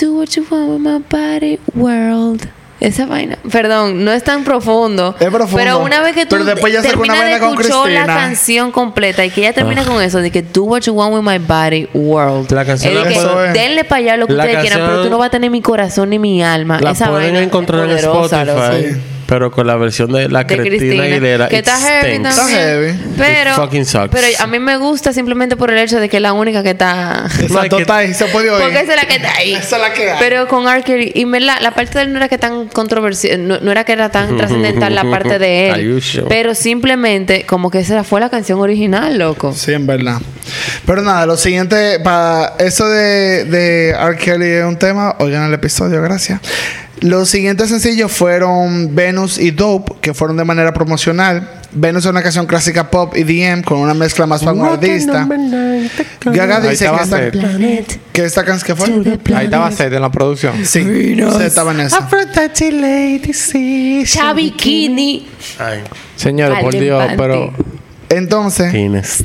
[0.00, 2.48] do what you want with my body, world.
[2.80, 5.14] Esa vaina, perdón, no es tan profundo.
[5.20, 5.56] Es profundo.
[5.58, 9.84] Pero una vez que tú terminas de escuchar la canción completa y que ella termina
[9.84, 12.50] con eso de que do what you want with my body, world.
[12.50, 15.02] La canción Es de la que denle para allá lo que La ustedes quieran, pero
[15.02, 16.80] tú no vas a tener mi corazón ni mi alma.
[16.80, 19.00] La Esa pueden vaina es encontrar en poderosa, Spotify.
[19.30, 21.04] Pero con la versión de la de Cristina.
[21.04, 21.48] Aguilera.
[21.48, 22.16] Que está heavy.
[22.16, 22.98] Está heavy.
[23.16, 24.08] Pero, It fucking sucks.
[24.10, 26.70] pero a mí me gusta simplemente por el hecho de que es la única que
[26.70, 27.26] está.
[27.40, 28.12] Exacto, está ahí.
[28.12, 28.60] Se puede oír.
[28.60, 29.54] Porque esa es la que está ahí.
[29.54, 30.16] Esa es la que hay.
[30.18, 30.82] Pero con R.
[30.82, 33.70] Kelly, y me la, la parte de él no era que tan controversial, no, no
[33.70, 36.02] era que era tan trascendental la parte de él.
[36.02, 36.26] sure?
[36.28, 39.54] Pero simplemente, como que esa fue la canción original, loco.
[39.54, 40.20] Sí, en verdad.
[40.84, 44.16] Pero nada, lo siguiente, para eso de, de R.
[44.16, 46.40] Kelly es un tema, oigan el episodio, gracias.
[47.00, 51.48] Los siguientes sencillos fueron Venus y Dope, que fueron de manera promocional.
[51.72, 55.26] Venus es una canción clásica pop y DM con una mezcla más vanguardista.
[56.24, 58.00] Gaga dice estaba que esta, Seth.
[58.12, 59.36] que esta canción que fue.
[59.36, 60.66] Ahí estaba Seth en la producción.
[60.66, 61.98] Sí, se estaba en esa.
[64.04, 65.28] Chavi Kini.
[65.58, 65.82] Ay,
[66.16, 67.52] Señores, por Dios, pero...
[68.10, 69.24] Entonces, tienes.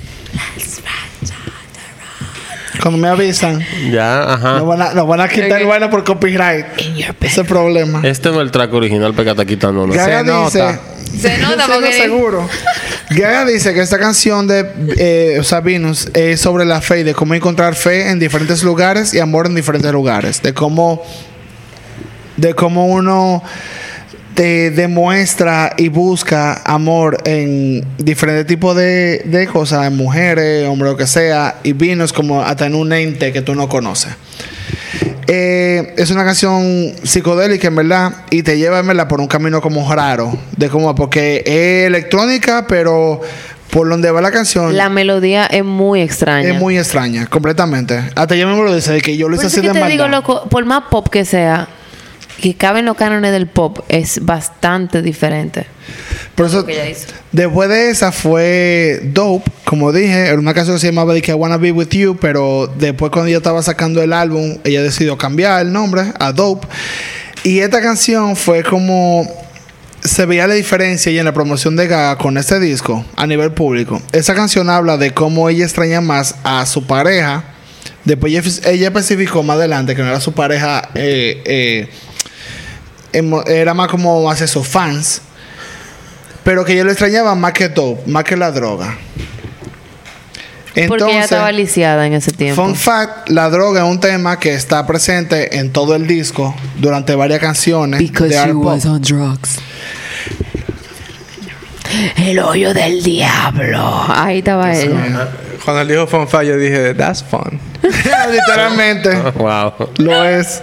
[2.81, 4.53] Cuando me avisan, Ya, ajá.
[4.59, 5.67] nos van a, nos van a quitar Ok.
[5.67, 6.65] vaina por copyright.
[6.77, 8.01] Ese es el problema.
[8.03, 9.85] Este no es el track original porque está quitando.
[9.87, 9.93] ¿no?
[9.93, 10.79] Gaga Se dice, nota.
[11.19, 12.49] Se nota porque- seguro.
[13.11, 14.65] Gaga dice que esta canción de
[14.97, 19.19] eh, Venus es sobre la fe y de cómo encontrar fe en diferentes lugares y
[19.19, 20.41] amor en diferentes lugares.
[20.41, 21.03] De cómo,
[22.37, 23.43] de cómo uno
[24.35, 30.97] te demuestra y busca amor en diferentes tipos de, de cosas, en mujeres, hombre, lo
[30.97, 34.13] que sea, y Venus como hasta en un ente que tú no conoces.
[35.27, 39.61] Eh, es una canción psicodélica, en verdad, y te lleva, en verdad, por un camino
[39.61, 43.21] como raro, de como, porque es electrónica, pero
[43.71, 46.49] por donde va la canción La melodía es muy extraña.
[46.49, 48.03] es muy extraña, completamente.
[48.15, 49.81] Hasta yo mismo lo dice, de que yo lo Por hice eso así que de
[49.81, 50.17] te digo, maldad.
[50.19, 51.69] loco, por más pop que sea,
[52.41, 55.65] que cabe en los cánones del pop, es bastante diferente.
[56.35, 56.65] Por eso,
[57.31, 61.33] después de esa fue Dope, como dije, era una canción que se llamaba que I
[61.33, 65.61] Wanna Be With You, pero después cuando ella estaba sacando el álbum, ella decidió cambiar
[65.61, 66.67] el nombre a Dope.
[67.43, 69.25] Y esta canción fue como
[70.05, 73.51] se veía la diferencia y en la promoción de Gaga con este disco a nivel
[73.51, 74.01] público.
[74.11, 77.43] Esa canción habla de cómo ella extraña más a su pareja.
[78.03, 81.89] Después ella, ella especificó más adelante que no era su pareja, eh, eh,
[83.47, 85.21] era más como hacia sus fans.
[86.43, 88.95] Pero que ella lo extrañaba más que dope, más que la droga.
[90.87, 92.61] Porque ella estaba lisiada en ese tiempo.
[92.61, 97.15] Fun fact, la droga es un tema que está presente en todo el disco durante
[97.15, 98.79] varias canciones de art pop.
[98.85, 99.59] on drugs.
[102.17, 104.05] El hoyo del diablo.
[104.09, 105.29] Ahí estaba ella.
[105.63, 107.59] Cuando él dijo fun fact, yo dije, that's fun.
[108.31, 109.73] Literalmente Wow.
[109.97, 110.61] lo es.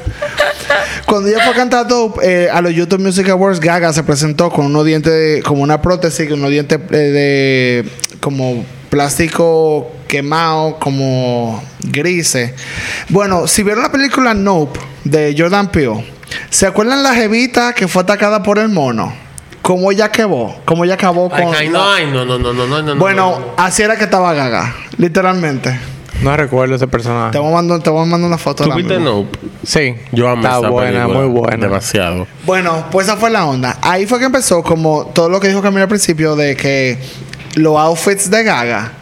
[1.13, 4.49] Cuando ella fue a cantar Dope eh, a los YouTube Music Awards, Gaga se presentó
[4.49, 7.85] con unos dientes, como una prótesis, con unos dientes eh, de
[8.19, 12.55] como plástico quemado, como grises.
[13.11, 16.03] Bueno, si vieron la película Nope de Jordan Peele,
[16.49, 19.13] ¿se acuerdan la jevita que fue atacada por el mono?
[19.61, 20.63] ¿Cómo ella acabó?
[20.65, 22.97] ¿Cómo ella acabó con Ay, no, no, no, no, no, no, no.
[22.97, 23.63] Bueno, no.
[23.63, 25.79] así era que estaba Gaga, literalmente.
[26.23, 27.39] No recuerdo ese Te personaje.
[27.39, 28.64] voy a mandar, te voy a mandar una foto.
[28.64, 28.99] ¿Tú viste.
[28.99, 29.39] Nope?
[29.64, 29.95] Sí.
[30.12, 31.18] Yo amé Está esa buena, película.
[31.18, 31.66] muy buena.
[31.66, 32.27] Demasiado.
[32.47, 33.79] Bueno, pues esa fue la onda.
[33.83, 36.99] Ahí fue que empezó como todo lo que dijo Camila al principio de que
[37.57, 38.93] los outfits de Gaga.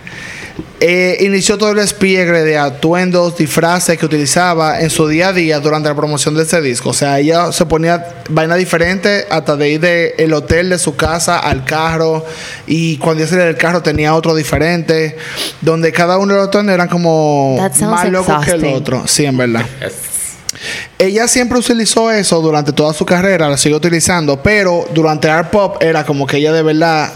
[0.83, 5.61] Eh, inició todo el despliegue de atuendos, disfraces que utilizaba en su día a día
[5.61, 6.89] durante la promoción de este disco.
[6.89, 11.39] O sea, ella se ponía vaina diferente hasta de ir del hotel de su casa
[11.39, 12.25] al carro.
[12.67, 15.19] Y cuando ella salía del carro tenía otro diferente.
[15.61, 19.07] Donde cada uno de los atuendos eran como más locos que el otro.
[19.07, 19.67] Sí, en verdad.
[20.99, 25.77] Ella siempre utilizó eso durante toda su carrera, lo sigue utilizando, pero durante Art Pop
[25.83, 27.13] era como que ella de verdad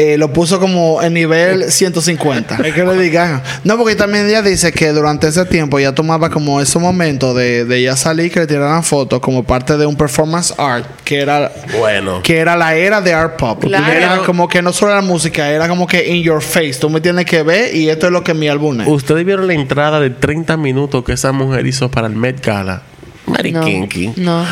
[0.00, 2.56] eh, lo puso como en nivel 150.
[2.64, 3.42] Es que le digan.
[3.64, 7.64] No, porque también ella dice que durante ese tiempo ella tomaba como ese momento de,
[7.64, 11.50] de ella salir que le tiraran fotos como parte de un performance art que era
[11.78, 12.22] Bueno.
[12.22, 13.60] que era la era de art pop.
[13.64, 13.92] Claro.
[13.92, 16.74] Era como que no solo la música, era como que in your face.
[16.80, 18.86] Tú me tienes que ver y esto es lo que mi álbum es.
[18.88, 22.82] Ustedes vieron la entrada de 30 minutos que esa mujer hizo para el Met Gala.
[23.26, 23.32] No.
[23.34, 24.12] Mariquinqui.
[24.16, 24.44] No.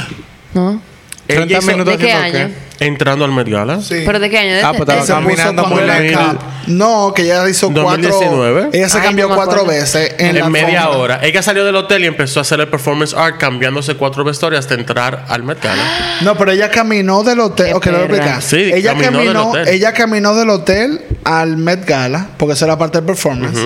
[0.55, 0.80] No.
[1.27, 2.55] 30 Ella hizo- minutos ¿De qué haciendo año?
[2.79, 3.81] Entrando al Met Gala.
[3.81, 4.03] Sí.
[4.05, 4.55] ¿Pero de qué año?
[4.55, 6.39] ¿De Ah, pues este- estaba se puso caminando cuando muy era.
[6.66, 8.61] No, que ella hizo 2019.
[8.62, 8.79] cuatro.
[8.79, 9.81] Ella se Ay, cambió no me cuatro acuerdo.
[9.81, 10.99] veces en, En, la media alfombra.
[11.01, 11.20] hora.
[11.22, 14.74] Ella salió del hotel y empezó a hacer el performance art cambiándose cuatro vestuarios hasta
[14.74, 15.83] entrar al Met Gala.
[16.20, 17.68] No, pero ella caminó del hotel.
[17.68, 18.16] Qué Ok, lo voy a perra.
[18.37, 18.43] explicar.
[18.43, 19.68] Sí, ella caminó caminó, del hotel.
[19.68, 23.59] ella caminó del hotel al Met Gala, porque eso era parte del performance,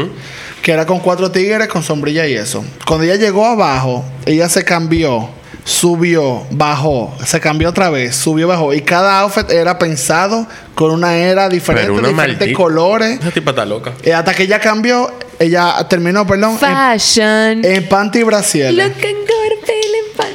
[0.62, 2.64] que era con cuatro tigres con sombrilla y eso.
[2.86, 5.30] Cuando ella llegó abajo, ella se cambió,
[5.64, 8.72] subió, bajó, se cambió otra vez, subió, bajó.
[8.74, 13.20] Y cada outfit era pensado con una era diferente, una diferentes maldita- colores.
[13.20, 13.92] Esa tipa está loca.
[14.04, 17.64] Y hasta que ella cambió, ella terminó, perdón, en, Fashion.
[17.64, 18.74] en panty y brasier.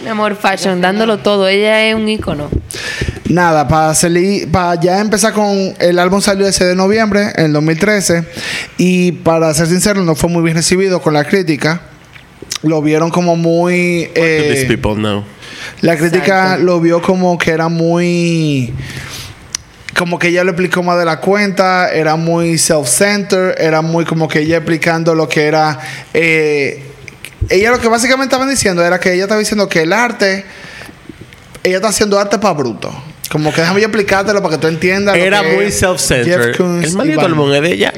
[0.04, 1.48] Mi amor, fashion, dándolo todo.
[1.48, 2.50] Ella es un ícono.
[3.28, 7.54] Nada, para salir, para ya empezar con el álbum salió ese de noviembre, en el
[7.54, 8.24] 2013,
[8.78, 11.82] y para ser sincero, no fue muy bien recibido con la crítica.
[12.64, 14.06] Lo vieron como muy.
[14.06, 15.24] Do these eh, people know?
[15.82, 16.64] la crítica Exacto.
[16.64, 18.74] lo vio como que era muy.
[19.98, 24.28] Como que ella lo explicó más de la cuenta, era muy self-centered, era muy como
[24.28, 25.80] que ella explicando lo que era.
[26.14, 26.84] eh,
[27.50, 30.46] ella lo que básicamente estaban diciendo era que ella estaba diciendo que el arte.
[31.64, 32.92] Ella está haciendo arte para bruto.
[33.32, 35.18] Como que déjame yo explicártelo para que tú entiendas.
[35.18, 36.56] lo Era que muy self-centered.
[36.84, 37.94] El maldito álbum es de ella.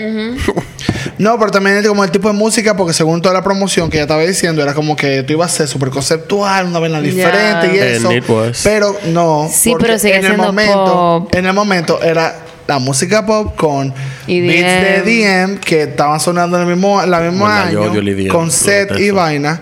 [1.17, 3.97] No, pero también es como el tipo de música, porque según toda la promoción que
[3.97, 7.05] ella estaba diciendo, era como que tú ibas a ser súper conceptual, una vaina Ya.
[7.07, 8.11] diferente y And eso.
[8.11, 8.61] it was.
[8.63, 9.49] Pero no.
[9.51, 10.83] Sí, pero sigue en el siendo momento,
[11.23, 11.35] pop.
[11.35, 12.35] En el momento era
[12.67, 13.93] la música pop con
[14.27, 14.47] EDM.
[14.47, 18.07] beats de EDM que estaban sonando en el mismo, la Bueno, yo año, odio el
[18.09, 19.59] EDM, con set y vaina.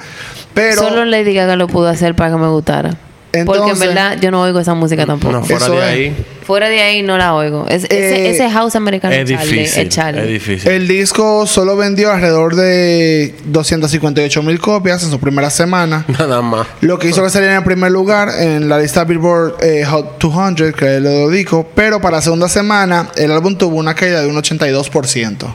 [0.54, 2.90] Pero Solo Lady Gaga lo pudo hacer para que me gustara.
[2.90, 5.34] Porque en Entonces- verdad yo no oigo esa música tampoco.
[5.34, 6.14] No, fuera Eso de es.
[6.46, 7.66] Fuera de ahí no la oigo.
[7.68, 9.82] Es- ese, Eh, ese house americano Es Charlie, difícil.
[9.84, 10.22] es Charlie.
[10.22, 10.72] Es difícil.
[10.72, 16.06] el disco solo vendió alrededor de 258 mil copias en su primera semana.
[16.20, 16.68] Nada más.
[16.82, 20.74] Lo que hizo que saliera en primer lugar en la lista Billboard eh, Hot 200,
[20.74, 24.36] que lo dijo, pero para la segunda semana el álbum tuvo una caída de un
[24.36, 25.48] 82%.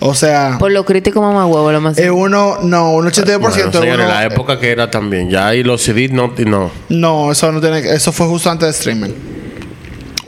[0.00, 1.96] O sea, Por lo crítico mamá huevo lo más.
[1.98, 3.38] es uno, no, un 82%.
[3.38, 5.30] Bueno, es señores, uno- la época que era también.
[5.30, 6.32] Ya ahí los CDs no.
[6.46, 6.70] no.
[6.88, 9.10] no, eso no tiene, eso fue justo antes de streaming.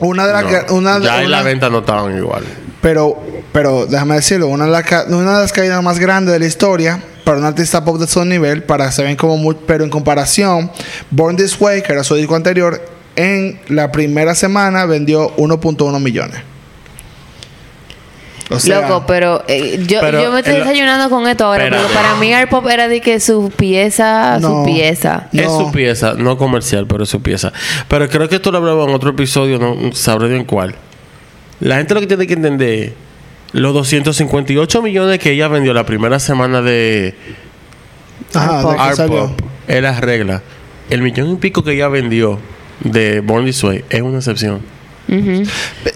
[0.05, 0.75] Una de las, no.
[0.75, 2.43] una, ya una- la venta no estaban igual.
[2.81, 3.17] pero,
[3.51, 7.01] pero déjame decirlo, una de, las una de las caídas más grandes de la historia
[7.23, 10.71] para un artista pop de su nivel, para se ven como muy, pero en comparación,
[11.09, 12.79] Born This Way, que era su disco anterior,
[13.15, 16.41] en la primera semana vendió 1.1 millones.
[18.55, 21.69] O O sea, Loco, pero, eh, yo, Pero yo me estoy desayunando con esto ahora,
[21.69, 24.59] porque para mí Art Pop era de que su pieza, No.
[24.59, 25.27] su pieza.
[25.33, 27.51] Es su pieza, no comercial, pero es su pieza.
[27.87, 30.75] Pero creo que esto lo hablaba en otro episodio, no sabré bien cuál.
[31.59, 32.93] La gente lo que tiene que entender
[33.53, 37.15] los 258 millones que ella vendió la primera semana de
[38.33, 39.07] Ajá, Art.
[39.07, 39.31] Pop
[39.67, 40.41] es la regla.
[40.89, 42.39] El millón y pico que ella vendió
[42.81, 44.61] de Born This Way es una excepción.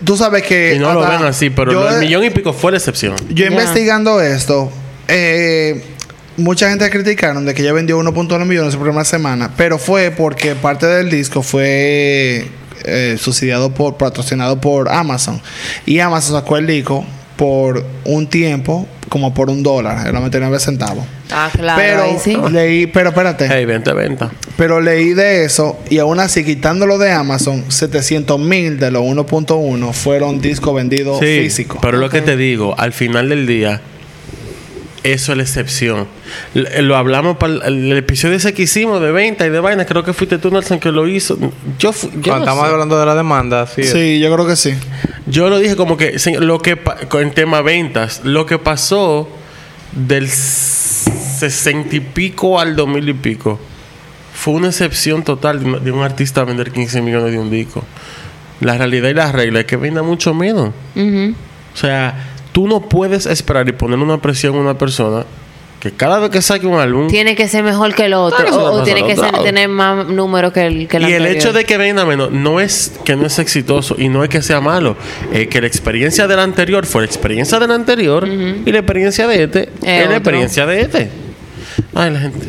[0.04, 0.76] Tú sabes que.
[0.76, 3.16] Y no lo ven así, pero yo, el millón y pico fue la excepción.
[3.30, 4.72] Yo investigando esto,
[5.08, 5.84] eh,
[6.38, 10.12] mucha gente criticaron de que ella vendió 1.1 millones en su primera semana, pero fue
[10.12, 12.48] porque parte del disco fue
[12.86, 15.42] eh, subsidiado por, patrocinado por Amazon.
[15.86, 17.06] Y Amazon sacó el disco
[17.36, 21.04] por un tiempo, como por un dólar, era 99 centavos.
[21.32, 22.38] Ah, claro, pero ahí sí.
[22.52, 23.48] leí, pero espérate.
[23.50, 24.32] Hey, venta, venta.
[24.58, 29.94] Pero leí de eso y aún así quitándolo de Amazon, 700 mil de los 1.1
[29.94, 31.80] fueron discos vendidos Sí, físicos.
[31.82, 33.82] pero lo que te digo, al final del día,
[35.04, 36.08] eso es la excepción.
[36.56, 39.86] L- lo hablamos para el, el episodio ese que hicimos de venta y de vainas.
[39.88, 41.38] Creo que fuiste tú, Nelson, que lo hizo.
[41.78, 42.72] Yo, fu- yo, Cuando no estamos sé.
[42.74, 43.84] hablando de la demanda, sí.
[43.84, 44.74] Sí, yo creo que sí.
[45.28, 46.78] yo lo dije como que lo que
[47.14, 49.30] en tema ventas, lo que pasó
[49.92, 53.60] del sesenta y pico al dos mil y pico
[54.34, 57.84] fue una excepción total de un, de un artista vender 15 millones de un disco.
[58.62, 60.70] La realidad y la regla es que venda mucho menos.
[60.96, 62.14] O sea,
[62.60, 65.24] tú no puedes esperar y poner una presión a una persona
[65.80, 68.74] que cada vez que saque un álbum Tiene que ser mejor que el otro.
[68.74, 71.64] O, tiene que ser- tener más números que el que el y el hecho de
[71.64, 74.98] que venda menos no es que no es exitoso y no es que sea malo,
[75.32, 79.44] es que la experiencia del anterior fue la experiencia del anterior y la experiencia de
[79.44, 81.10] este es, la experiencia de este.
[81.96, 82.46] Ay, la gente.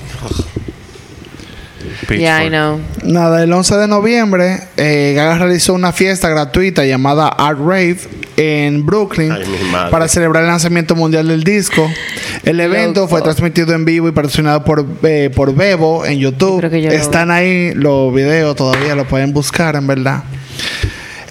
[2.09, 2.81] Yeah, I know.
[3.05, 7.99] Nada, el 11 de noviembre, eh, Gaga realizó una fiesta gratuita llamada Art Rave
[8.37, 9.43] en Brooklyn Ay,
[9.91, 11.91] para celebrar el lanzamiento mundial del disco.
[12.45, 13.11] El evento Loco.
[13.11, 16.63] fue transmitido en vivo y patrocinado por, eh, por Bebo en YouTube.
[16.63, 20.25] Lo- Están ahí los videos, todavía lo pueden buscar, en verdad.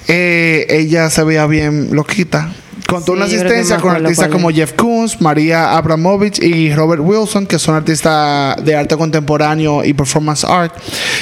[0.07, 2.49] Eh, ella se veía bien loquita.
[2.89, 4.49] Contó Sí, una asistencia con artistas como.
[4.49, 10.43] Jeff Koons, María Abramovich y Robert Wilson, que son artistas de arte contemporáneo y performance
[10.43, 10.73] art,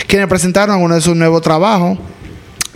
[0.07, 1.97] quienes presentaron uno de sus nuevos trabajos.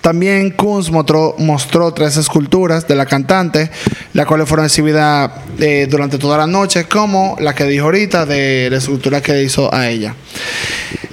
[0.01, 3.69] También Kunz mostró, mostró tres esculturas de la cantante,
[4.13, 8.67] las cuales fueron exhibidas eh, durante toda la noche, como la que dijo ahorita de
[8.71, 10.15] la escultura que hizo a ella.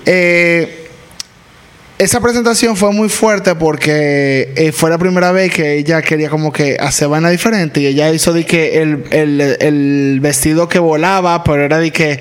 [0.06, 0.88] Eh,
[1.99, 6.53] esa presentación fue muy fuerte porque eh, fue la primera vez que ella quería como
[6.53, 11.42] que hacer vaina diferente y ella hizo de que el, el, el vestido que volaba,
[11.42, 12.20] pero era de que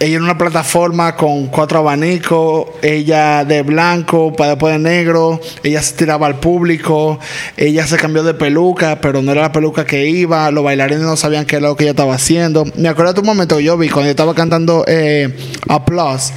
[0.00, 5.82] ella en una plataforma con cuatro abanicos, ella de blanco, para después de negro, ella
[5.82, 7.18] se tiraba al público,
[7.56, 11.16] ella se cambió de peluca, pero no era la peluca que iba, los bailarines no
[11.16, 12.64] sabían qué era lo que ella estaba haciendo.
[12.76, 15.36] Me acuerdo de un momento que yo vi cuando ella estaba cantando eh,
[15.68, 16.32] Applause,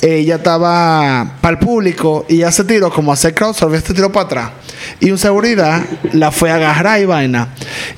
[0.00, 4.10] ella estaba para el público y se tiró como a hacer crowdsurf, ella se tiró
[4.12, 4.50] para atrás.
[5.00, 5.82] Y un seguridad
[6.12, 7.48] la fue a agarrar y vaina.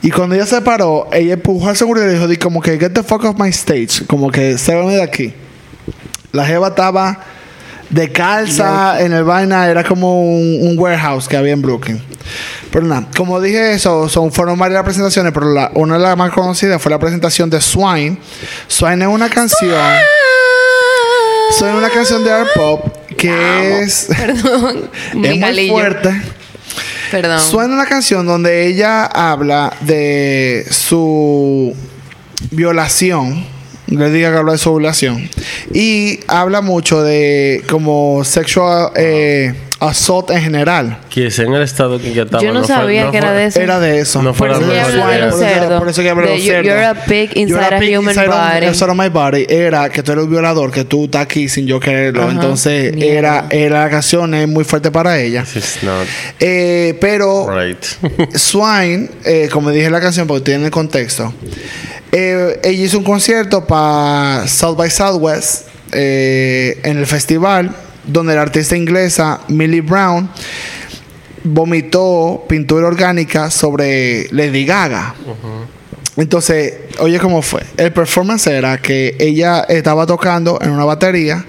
[0.03, 2.93] Y cuando ella se paró, ella empujó al seguridad y dijo, di como que get
[2.93, 5.33] the fuck off my stage, como que se de aquí.
[6.33, 7.21] La jeva estaba
[7.91, 12.03] de calza en el vaina, era como un, un warehouse que había en Brooklyn.
[12.73, 16.33] Pero nada, como dije eso, son, fueron varias presentaciones, pero la- una de las más
[16.33, 18.19] conocidas fue la presentación de Swine.
[18.67, 19.71] Swine es una canción.
[21.57, 22.87] Es una canción de art pop
[23.17, 24.91] que es, Perdón.
[25.09, 25.73] es Mi muy galillo.
[25.73, 26.23] fuerte.
[27.11, 27.41] Perdón.
[27.41, 31.75] Suena una canción donde ella habla de su
[32.51, 33.47] violación.
[33.87, 35.31] Le diga que habla de su violación.
[35.73, 40.99] Y habla mucho de como sexual eh, assault en general.
[41.11, 42.43] Que sea en el estado que ya estaba.
[42.43, 43.61] Yo no, fue- sabía no que fue- era de eso.
[43.61, 44.23] Era de eso.
[44.23, 45.79] No fue Por la eso que mejor habla de los Por eso- cerdos.
[45.81, 46.65] por eso que habla de los cerdos.
[46.65, 48.67] You're a pig inside You're a a pig human inside body.
[48.67, 49.47] inside of my body.
[49.49, 52.23] Era que tú eres un violador, que tú estás aquí sin yo quererlo.
[52.23, 52.33] Ajá.
[52.33, 53.19] Entonces, Mierda.
[53.19, 55.45] era, era la canción es muy fuerte para ella.
[55.83, 56.07] Not
[56.41, 57.83] Eh, pero right.
[58.37, 61.33] Swine, eh, como dije en la canción, porque tiene el contexto,
[62.13, 67.75] eh, ella hizo un concierto para South by Southwest eh, en el festival,
[68.07, 70.29] donde la artista inglesa Millie Brown
[71.45, 75.15] vomitó pintura orgánica sobre Lady Gaga.
[76.17, 77.63] Entonces, oye, ¿cómo fue?
[77.77, 81.45] El performance era que ella estaba tocando en una batería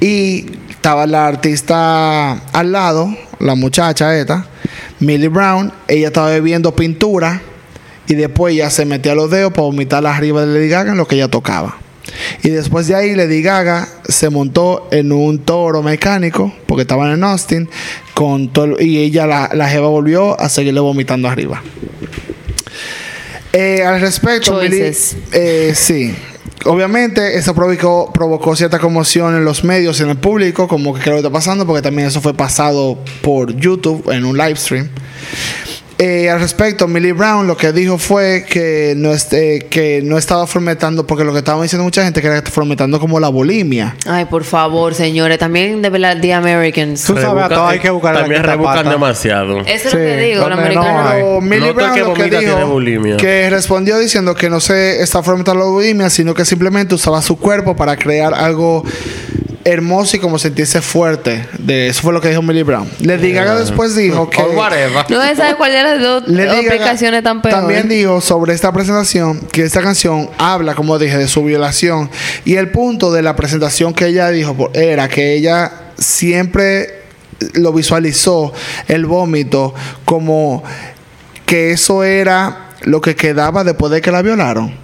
[0.00, 4.46] y estaba la artista al lado, la muchacha esta,
[4.98, 7.40] Millie Brown, ella estaba bebiendo pintura
[8.08, 11.06] y después ella se metía los dedos para vomitar arriba de Lady Gaga en lo
[11.06, 11.76] que ella tocaba.
[12.42, 17.24] Y después de ahí Lady Gaga se montó en un toro mecánico, porque estaban en
[17.24, 17.68] Austin,
[18.14, 21.62] con todo, y ella, la, la jeva volvió a seguirle vomitando arriba.
[23.52, 24.60] Eh, al respecto.
[24.60, 24.92] Millie,
[25.32, 26.14] eh, sí.
[26.66, 31.00] Obviamente, eso provocó, provocó cierta conmoción en los medios y en el público, como que
[31.00, 34.88] creo que está pasando, porque también eso fue pasado por YouTube en un live stream.
[36.02, 40.46] Eh, al respecto, Millie Brown lo que dijo fue que no, este, que no estaba
[40.46, 43.96] fomentando, porque lo que estaba diciendo mucha gente que era fomentando como la bulimia.
[44.06, 45.38] Ay, por favor, señores.
[45.38, 47.04] También de verdad, The Americans.
[47.04, 49.58] Tú sabes, a hay que buscar la También quinta rebuscan demasiado.
[49.60, 52.66] Eso es lo que digo, el donde no Millie No Brown que lo que dijo,
[52.66, 53.16] bulimia.
[53.18, 57.38] que respondió diciendo que no se está fomentando la bulimia, sino que simplemente usaba su
[57.38, 58.84] cuerpo para crear algo
[59.64, 61.46] hermoso y como sentirse fuerte.
[61.58, 62.88] De eso fue lo que dijo Millie Brown.
[63.00, 64.38] Lady Gaga después dijo que.
[65.08, 67.60] No se sabe cuál de las dos aplicaciones tan peores.
[67.60, 72.10] También dijo sobre esta presentación que esta canción habla, como dije, de su violación.
[72.44, 77.00] Y el punto de la presentación que ella dijo por- era que ella siempre
[77.54, 78.52] lo visualizó,
[78.88, 80.62] el vómito, como
[81.46, 84.74] que eso era lo que quedaba después de que la violaron.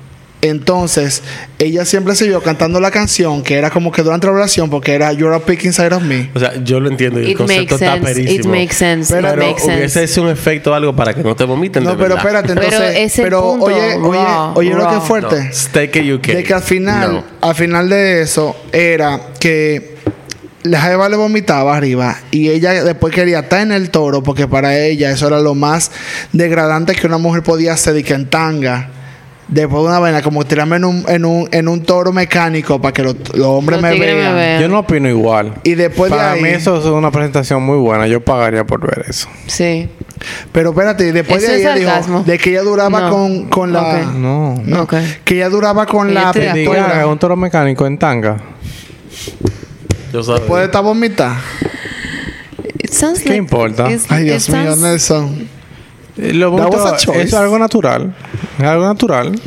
[0.49, 1.22] Entonces,
[1.59, 5.12] ella siempre siguió cantando la canción, que era como que durante la violación, porque era
[5.12, 6.30] You're a Pick Inside of Me.
[6.34, 8.32] O sea, yo lo entiendo y el It makes concepto está sense.
[8.32, 9.14] It makes sense.
[9.14, 10.09] Pero Pero makes hubiese sense.
[10.09, 12.18] sido un efecto o algo para que no te vomiten No, de pero verdad.
[12.42, 12.97] espérate, Pero entonces.
[13.12, 15.36] ese Pero, punto, oye, oye, raw, oye, lo que es fuerte.
[15.44, 16.34] No, stay que you can.
[16.36, 17.24] De que al final, No.
[17.49, 19.97] al final de eso, era que
[20.62, 24.76] la jeva le vomitaba arriba y ella después quería estar en el toro porque para
[24.76, 25.92] ella eso era lo más
[26.32, 28.90] degradante que una mujer podía hacer y que en tanga.
[29.49, 32.92] Después de una vaina, como tirarme en un, en un, en un toro mecánico para
[32.92, 34.61] que los, los hombres Los me vean.
[34.61, 35.55] Yo no opino igual.
[35.62, 36.42] Y después Para de ahí.
[36.42, 38.09] mí eso es una presentación muy buena.
[38.09, 39.28] Yo pagaría por ver eso.
[39.47, 39.88] Sí.
[40.51, 43.11] Pero espérate, después de ella dijo de que ella duraba No.
[43.11, 43.82] con, con la.
[43.82, 44.14] Ok.
[44.16, 44.61] No.
[44.64, 46.64] No, que ella duraba con Ella la de.
[46.64, 48.38] Gaga, un toro mecánico en tanga.
[50.12, 50.64] Yo sabía.
[50.64, 51.36] Estar vomitar.
[52.82, 53.90] It sounds ¿Qué like- importa?
[53.90, 55.49] it's- Ay, it Dios mío, sounds- Nelson.
[56.18, 58.14] Eh, Lo bonito- es algo natural.
[58.58, 59.38] Es algo natural.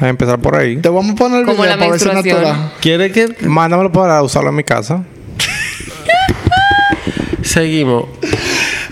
[0.00, 0.76] A empezar por ahí.
[0.76, 2.72] Te vamos a poner el Como video la para ver si es natural.
[2.80, 5.02] ¿Quiere que Mándamelo para usarlo en mi casa.
[7.42, 8.04] seguimos?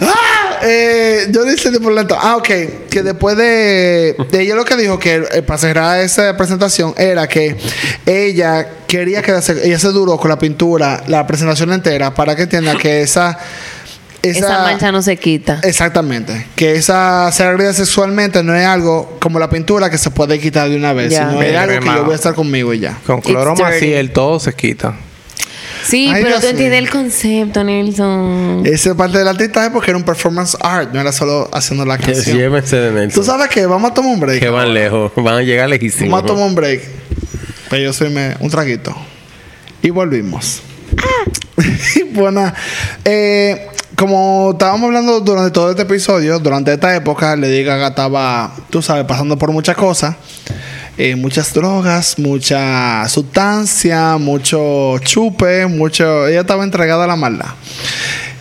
[0.01, 2.17] Ah, eh, yo le hice por lento.
[2.21, 2.49] Ah, ok.
[2.91, 7.29] Que después de, de ella lo que dijo que eh, para cerrar esa presentación era
[7.29, 7.57] que
[8.05, 12.43] ella quería que se- ella se duró con la pintura la presentación entera para que
[12.43, 13.39] entienda que esa
[14.31, 15.61] Esa mancha no se quita.
[15.63, 16.47] Exactamente.
[16.57, 20.69] Que esa ser agredida sexualmente no es algo como la pintura que se puede quitar
[20.69, 21.29] de una vez, Ya.
[21.29, 22.99] sino es algo que yo voy a estar conmigo y ya.
[23.07, 23.93] Con cloro dirty.
[23.93, 24.95] el todo se quita.
[25.85, 28.63] Sí, Ay, pero tú entiendes el concepto, Nelson.
[28.67, 31.97] Esa es parte del artista porque era un performance art, no era solo haciendo la
[31.99, 32.37] canción.
[32.37, 33.25] Llévense de Tú Nelson.
[33.25, 34.41] sabes que vamos a tomar un break.
[34.41, 35.13] Que van lejos.
[35.15, 36.11] Van a llegar lejísimos.
[36.11, 36.83] Vamos a tomar un break.
[37.71, 38.97] Pero yo soy me- un traguito.
[39.83, 40.61] Y volvimos.
[42.13, 42.53] bueno,
[43.05, 48.83] eh, como estábamos hablando durante todo este episodio, durante esta época, Lady Gaga estaba, tú
[48.83, 50.15] sabes, pasando por muchas cosas.
[50.99, 56.27] Eh, muchas drogas, mucha sustancia, mucho chupe, mucho...
[56.27, 57.49] Ella estaba entregada a la maldad.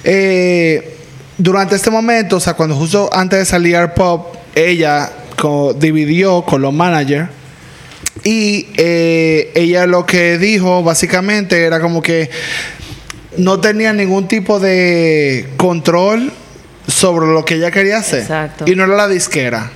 [0.04, 0.98] Eh,
[1.38, 5.12] durante este momento, o sea, cuando justo antes de salir al pop, ella
[5.78, 7.30] dividió con los managers
[8.24, 12.30] y eh, ella lo que dijo básicamente era como que
[13.38, 16.32] no tenía ningún tipo de control
[16.88, 18.22] sobre lo que ella quería hacer.
[18.22, 18.66] Exacto.
[18.68, 19.72] Y no era la disquera.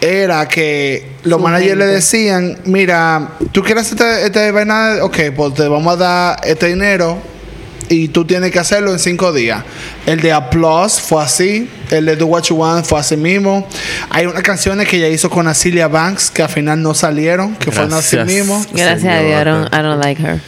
[0.00, 5.54] Era que los Su managers le decían, mira, tú quieres este, este vaina, ok, pues
[5.54, 7.18] te vamos a dar este dinero
[7.90, 9.62] y tú tienes que hacerlo en cinco días.
[10.06, 13.66] El de Applause fue así, el de Do What You Want fue así mismo.
[14.08, 17.70] Hay unas canciones que ella hizo con Asilia Banks que al final no salieron, que
[17.70, 18.38] fueron así Gracias.
[18.38, 18.64] mismo.
[18.72, 20.40] Gracias a Dios, I don't, I don't like her.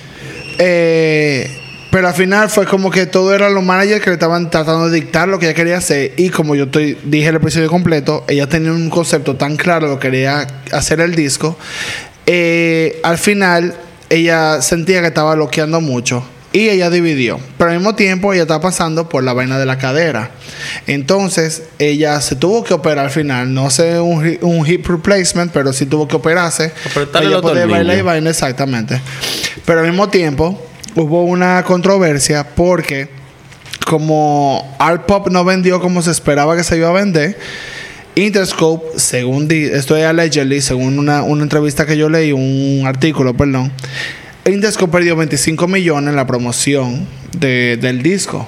[0.58, 1.61] Eh,
[1.92, 4.98] pero al final fue como que todo eran los managers que le estaban tratando de
[4.98, 6.14] dictar lo que ella quería hacer.
[6.16, 9.92] Y como yo estoy, dije el episodio completo, ella tenía un concepto tan claro de
[9.94, 11.56] lo que quería hacer el disco.
[12.26, 13.74] Eh, al final,
[14.08, 16.24] ella sentía que estaba bloqueando mucho.
[16.54, 17.40] Y ella dividió.
[17.56, 20.30] Pero al mismo tiempo, ella estaba pasando por la vaina de la cadera.
[20.86, 23.54] Entonces, ella se tuvo que operar al final.
[23.54, 26.72] No sé un, hi- un hip replacement, pero sí tuvo que operarse.
[26.90, 29.00] Apretarle para ella poder bailar y vaina, exactamente.
[29.64, 30.60] Pero al mismo tiempo,
[30.94, 33.08] hubo una controversia porque
[33.86, 37.38] como Art Pop no vendió como se esperaba que se iba a vender,
[38.14, 43.72] Interscope, según esto es allegedly, según una, una entrevista que yo leí, un artículo, perdón,
[44.44, 48.46] Interscope perdió 25 millones en la promoción de- del disco.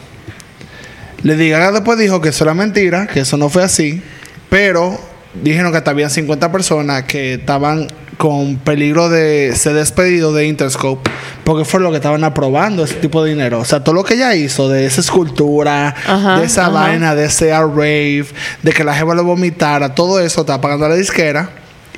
[1.23, 4.03] Lady Gaga después dijo que eso era mentira, que eso no fue así,
[4.51, 5.01] pero
[5.43, 7.87] dijeron que hasta habían 50 personas que estaban
[8.19, 11.11] con peligro de ser despedidos de Interscope
[11.45, 13.59] porque fue lo que estaban aprobando ese tipo de dinero.
[13.61, 16.71] O sea, todo lo que ella hizo de esa escultura, Ajá, de esa ajá.
[16.71, 18.27] vaina, de ese art rave,
[18.63, 21.51] de que la jeva lo vomitara, todo eso estaba pagando la disquera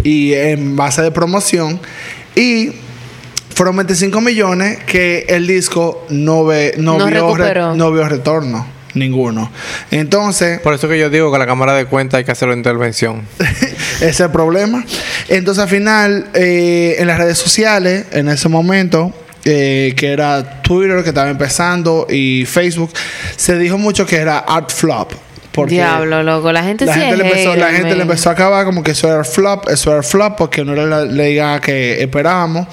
[0.02, 1.78] y en base de promoción.
[2.34, 2.72] Y
[3.54, 7.74] fueron 25 millones que el disco no, ve, no, No vio, re- recuperó.
[7.76, 8.66] no vio retorno.
[8.96, 9.50] Ninguno.
[9.90, 13.22] Entonces, Por eso que yo digo que la cámara de cuenta hay que hacerlo intervención.
[13.38, 14.84] ese es el problema.
[15.28, 19.12] Entonces, al final, eh, en las redes sociales, en ese momento,
[19.44, 22.90] eh, que era Twitter, que estaba empezando, y Facebook,
[23.36, 25.12] se dijo mucho que era art flop.
[25.52, 26.52] Porque Diablo, loco.
[26.52, 28.82] La gente la sí gente, es le empezó, la gente le empezó a acabar como
[28.82, 32.66] que eso era flop, eso era flop, porque no era la liga que esperábamos.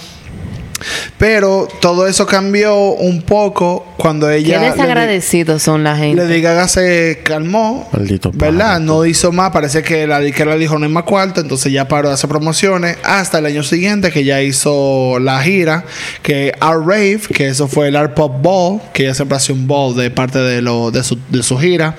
[1.18, 4.60] Pero todo eso cambió un poco cuando Qué ella.
[4.60, 6.24] le di- desagradecidos son la gente.
[6.26, 7.90] Lady Gaga se calmó.
[7.94, 8.80] Maldito ¿Verdad?
[8.80, 9.52] No hizo más.
[9.52, 11.42] Parece que la disquera le dijo no hay más cuarto.
[11.42, 12.98] Entonces ya paró de hacer promociones.
[13.04, 15.86] Hasta el año siguiente que ya hizo la gira.
[16.22, 18.82] Que Art Rave, que eso fue el Art Pop Ball.
[18.94, 21.96] Que ella siempre hace un ball de parte de, lo, de, su, de su gira.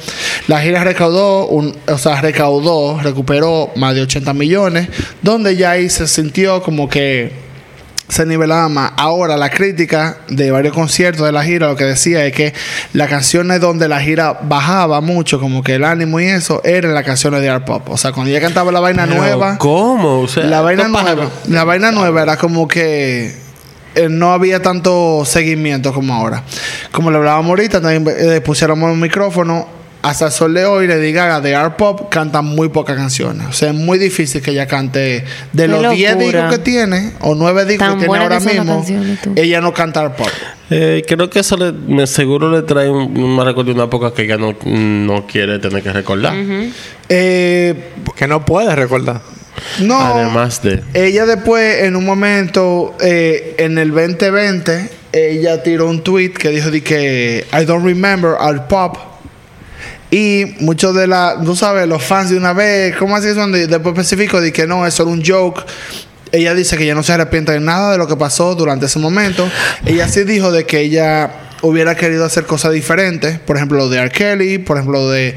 [0.48, 4.88] La gira recaudó, un, o sea, recaudó, recuperó más de 80 millones.
[5.22, 7.43] Donde ya ahí se sintió como que
[8.14, 8.92] se nivelaba más.
[8.96, 12.54] Ahora, la crítica de varios conciertos de la gira lo que decía es que
[12.92, 17.02] las canciones donde la gira bajaba mucho, como que el ánimo y eso, eran las
[17.02, 17.88] canciones de art pop.
[17.90, 20.20] O sea, cuando ella cantaba la vaina Pero, nueva, ¿Cómo?
[20.20, 23.34] O sea, la vaina nueva, la vaina nueva era como que
[23.96, 26.44] eh, no había tanto seguimiento como ahora.
[26.92, 29.66] Como le hablábamos ahorita, también eh, pusiéramos un micrófono.
[30.04, 33.46] Hasta el sol de hoy, Lady Gaga de Art Pop canta muy pocas canciones.
[33.48, 35.24] O sea, es muy difícil que ella cante.
[35.54, 36.26] De Qué los 10 locura.
[36.42, 38.84] discos que tiene, o 9 discos Tan que tiene ahora que mismo,
[39.34, 40.28] ella no canta Art Pop.
[40.68, 44.12] Eh, creo que eso le, me seguro le trae un, un recuerdo de una época
[44.12, 46.34] que ella no, no quiere tener que recordar.
[47.08, 47.74] Eh,
[48.14, 49.20] Que no puedes recordar.
[49.80, 49.98] no.
[50.00, 50.82] Además de.
[50.94, 56.70] Ella después, en un momento, eh, en el 2020, ella tiró un tweet que dijo
[56.70, 58.96] de que I don't remember Art Pop.
[60.14, 63.50] Y muchos de la, tú sabes, los fans de una vez, ¿cómo así son?
[63.50, 65.62] De- Después específico de que no, eso era un joke.
[66.30, 68.98] Ella dice que ella no se arrepiente de nada de lo que pasó durante ese
[69.00, 69.48] momento.
[69.86, 71.30] Ella sí dijo de que ella
[71.62, 73.38] hubiera querido hacer cosas diferentes.
[73.40, 74.10] Por ejemplo, lo de R.
[74.10, 75.34] Kelly, por ejemplo, lo de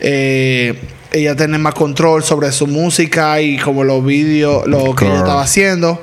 [0.00, 0.74] eh,
[1.12, 5.42] ella tener más control sobre su música y como los vídeos, lo que ella estaba
[5.42, 6.02] haciendo.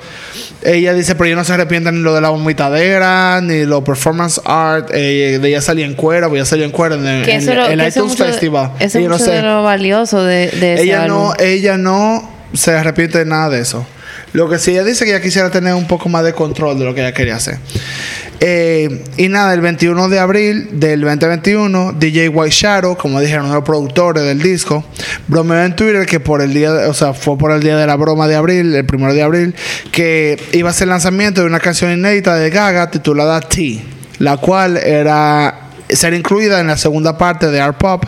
[0.65, 4.41] Ella dice, pero ella no se arrepiente ni lo de la vomitadera, ni lo performance
[4.45, 4.89] art.
[4.93, 7.45] eh, de ella salía en cuero, ella salía en cuero en el, Que en el-
[7.55, 8.71] lo, iTunes mucho, Festival.
[8.79, 11.17] eso es no de lo valioso de, de ese ella álbum.
[11.19, 13.85] no, ella no se arrepiente de nada de eso.
[14.33, 16.85] Lo que sí ella dice que ella quisiera tener un poco más de control de
[16.85, 17.57] lo que ella quería hacer.
[18.39, 23.63] Eh, y nada, el 21 de abril del 2021, DJ White Shadow, como dijeron los
[23.63, 24.83] productores del disco,
[25.27, 27.95] bromeó en Twitter que por el día, o sea, fue por el día de la
[27.95, 29.55] broma de abril, el primero de abril,
[29.91, 33.81] que iba a ser el lanzamiento de una canción inédita de Gaga titulada T,
[34.19, 38.05] la cual era ser incluida en la segunda parte de Art Pop.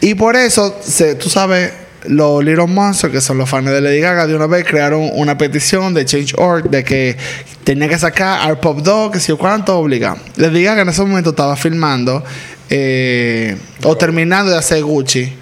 [0.00, 0.78] Y por eso,
[1.18, 1.72] tú sabes,
[2.06, 5.36] los Little Monsters, que son los fans de Lady Gaga, de una vez crearon una
[5.36, 7.16] petición de Change.org de que
[7.64, 10.16] tenía que sacar Art Pop 2, que si o cuánto, obliga.
[10.36, 12.24] Lady Gaga en ese momento estaba filmando
[12.70, 15.32] eh, o terminando de hacer Gucci.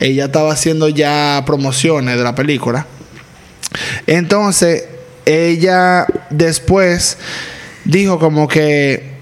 [0.00, 2.86] Ella estaba haciendo ya promociones de la película.
[4.06, 4.84] Entonces,
[5.24, 7.16] ella después
[7.84, 9.13] dijo como que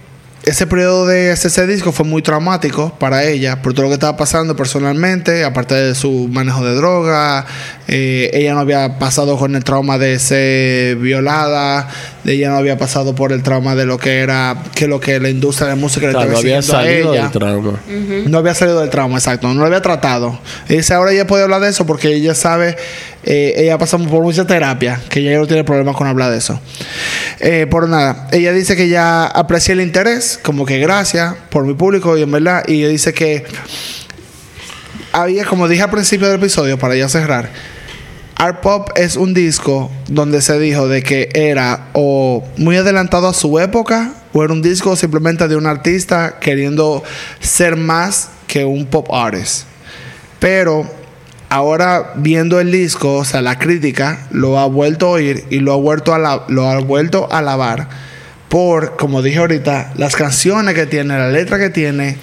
[0.45, 4.17] ese periodo de ese disco fue muy traumático para ella por todo lo que estaba
[4.17, 7.47] pasando personalmente, aparte de su manejo de droga.
[7.87, 11.89] eh, ella no había pasado con el trauma de ser violada,
[12.25, 15.29] ella no había pasado por el trauma de lo que era, que lo que la
[15.29, 17.23] industria de música le Claro, no estaba había exigiendo a salido ella.
[17.23, 17.81] del trauma.
[18.31, 19.47] No había salido del trauma, exacto.
[19.49, 20.41] No lo había tratado.
[20.69, 22.77] Y dice, ahora ella puede hablar de eso porque ella sabe,
[23.25, 26.61] eh, ella pasó por mucha terapia, que ella no tiene problemas con hablar de eso.
[27.41, 31.75] Eh, por nada, ella dice que ya aprecia el interés, como que gracias por mi
[31.75, 33.45] público y en verdad, y ella dice que
[35.13, 37.51] había, como dije al principio del episodio, para ya cerrar,
[38.37, 43.35] Art Pop es un disco donde se dijo de que era o muy adelantado a
[43.35, 47.05] su época o era un disco simplemente de un artista queriendo
[47.39, 49.67] ser más que un pop artist.
[50.41, 51.02] Pero
[51.53, 55.73] ahora viendo el disco, o sea, la crítica lo ha vuelto a oír y lo
[55.73, 57.89] ha vuelto a, la- lo ha vuelto a alabar
[58.49, 62.17] por, como dije ahorita, las canciones que tiene, la letra que tiene,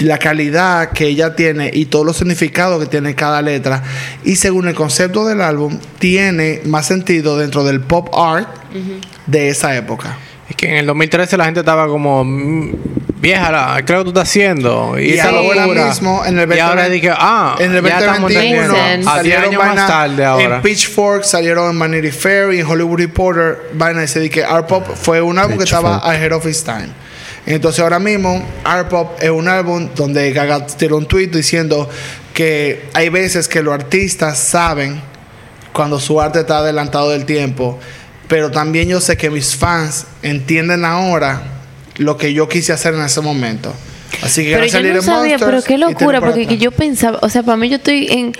[0.00, 3.82] la calidad que ella tiene y todos los significados que tiene cada letra.
[4.24, 8.48] Y según el concepto del álbum, tiene más sentido dentro del pop art
[9.26, 10.18] de esa época.
[10.62, 12.72] Que en el 2013 la gente estaba como mm,
[13.20, 14.96] vieja, creo que tú estás haciendo.
[14.96, 15.86] Y, Y esa ahora locura.
[15.86, 19.10] mismo, en el Y ahora 2020 dije, ah, en el ya estamos 2021 entendiendo.
[19.10, 20.56] A 10 años más tarde ahora.
[20.56, 23.70] En Pitchfork salieron en Vanity Fair y en Hollywood Reporter.
[23.72, 26.90] Vaina dice de que Art Pop fue un álbum que estaba ahead of its time.
[27.44, 31.90] Entonces ahora mismo Art Pop es un álbum donde Gaga tiró un tweet diciendo
[32.32, 35.02] que hay veces que los artistas saben
[35.72, 37.80] cuando su arte está adelantado del tiempo.
[38.32, 41.42] Pero también yo sé que mis fans entienden ahora
[41.96, 43.74] lo que yo quise hacer en ese momento.
[44.22, 47.28] Así que Pero yo no sabía, pero qué locura, por porque que yo pensaba, o
[47.28, 48.32] sea, para mí yo estoy en,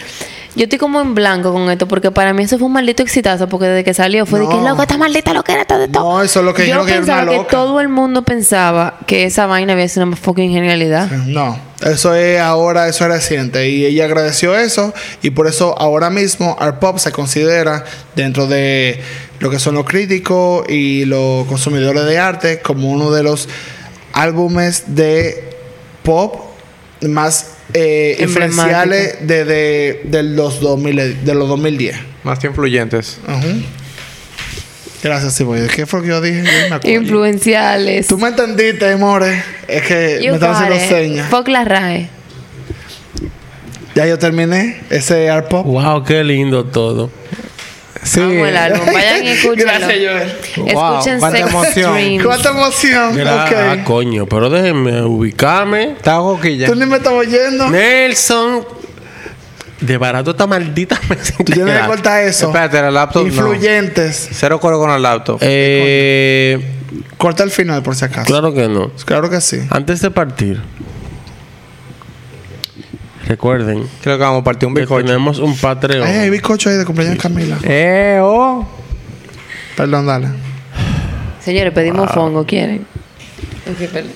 [0.57, 3.51] yo estoy como en blanco con esto, porque para mí eso fue un maldito exitazo,
[3.51, 4.71] porque desde que salió fue de que No.
[4.71, 6.11] loco, esta maldita loquera, está de todo.
[6.11, 7.51] No, eso es lo que yo que era pensaba que loca.
[7.51, 11.11] todo el mundo pensaba que esa vaina había sido una fucking genialidad.
[11.11, 13.69] No, eso es ahora, eso es reciente.
[13.69, 14.95] Y ella agradeció eso.
[15.23, 19.01] Y por eso ahora mismo Art Pop se considera dentro de
[19.41, 23.49] lo que son los críticos y los consumidores de arte como uno de los
[24.13, 25.51] álbumes de
[26.05, 26.37] pop
[27.01, 31.97] más eh, influenciales desde de los 2000, de los 2010.
[32.23, 33.19] Más influyentes.
[33.27, 33.63] Ujú.
[35.03, 35.67] Gracias, Ciboy.
[35.69, 36.45] ¿Qué fue lo que yo dije?
[36.45, 36.89] Yo me acuerdo.
[36.91, 38.07] Influenciales.
[38.07, 39.43] Tú me entendiste, more.
[39.67, 41.29] Es que You me están haciendo señas.
[41.29, 42.09] Fuck la RAE.
[43.95, 45.67] Ya yo terminé ese art pop.
[45.67, 47.11] Wow, qué lindo todo.
[48.03, 48.21] Sí.
[48.21, 48.87] Amo el álbum.
[48.93, 49.73] Vayan y escúchenlo.
[49.73, 49.89] Gracias,
[50.57, 50.75] Joel.
[50.75, 51.95] Wow, Escuchen cuánta Sex emoción.
[51.95, 52.25] Dreams.
[52.25, 53.21] Cuánta emoción.
[53.27, 55.93] Ah, coño, pero déjenme ubicarme.
[55.93, 56.67] Está coquilla.
[56.67, 57.69] Tú ni me estás oyendo.
[57.71, 58.65] Nelson,
[59.83, 62.47] de barato esta maldita me Tú tienes que cortar eso.
[62.47, 63.29] Espérate, la laptop no.
[63.29, 64.29] Influyentes.
[64.33, 65.39] Cero coro con el laptop.
[65.41, 66.79] Eh,
[67.17, 68.27] Corta el final por si acaso.
[68.27, 69.31] Claro, claro que no.
[69.31, 69.61] que sí.
[69.71, 70.61] Antes de partir,
[73.27, 75.07] recuerden Creo que vamos a partir un que bizcocho.
[75.07, 76.07] tenemos un Patreon.
[76.07, 77.59] Ay, hay bizcocho ahí de cumpleaños Camila.
[77.63, 78.67] Eh, oh.
[79.77, 80.29] Perdón, dale.
[81.41, 82.87] Señores, pedimos fongo, ¿quieren?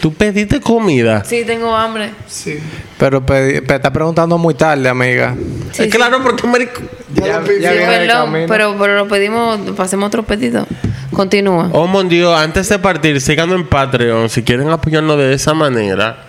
[0.01, 1.25] Tú pediste comida.
[1.25, 2.11] Sí, tengo hambre.
[2.27, 2.59] Sí.
[2.99, 5.35] Pero pe- está preguntando muy tarde, amiga.
[5.73, 5.91] Sí, Eh, sí.
[5.91, 6.81] claro, porque marico.
[7.15, 10.67] Ya, Sí, perdón, pero, pero lo pedimos, pasemos otro pedido.
[11.13, 11.71] Continúa.
[11.73, 14.29] Oh, mon Dios, antes de partir, síganos en Patreon.
[14.29, 16.25] Si quieren apoyarnos de esa manera,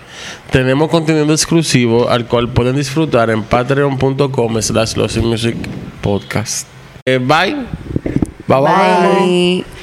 [0.52, 5.56] tenemos contenido exclusivo al cual pueden disfrutar en patreon.com slash Music
[6.02, 6.68] podcast.
[7.06, 7.56] Eh, bye.
[8.48, 9.20] Bye bye.
[9.26, 9.77] Bye.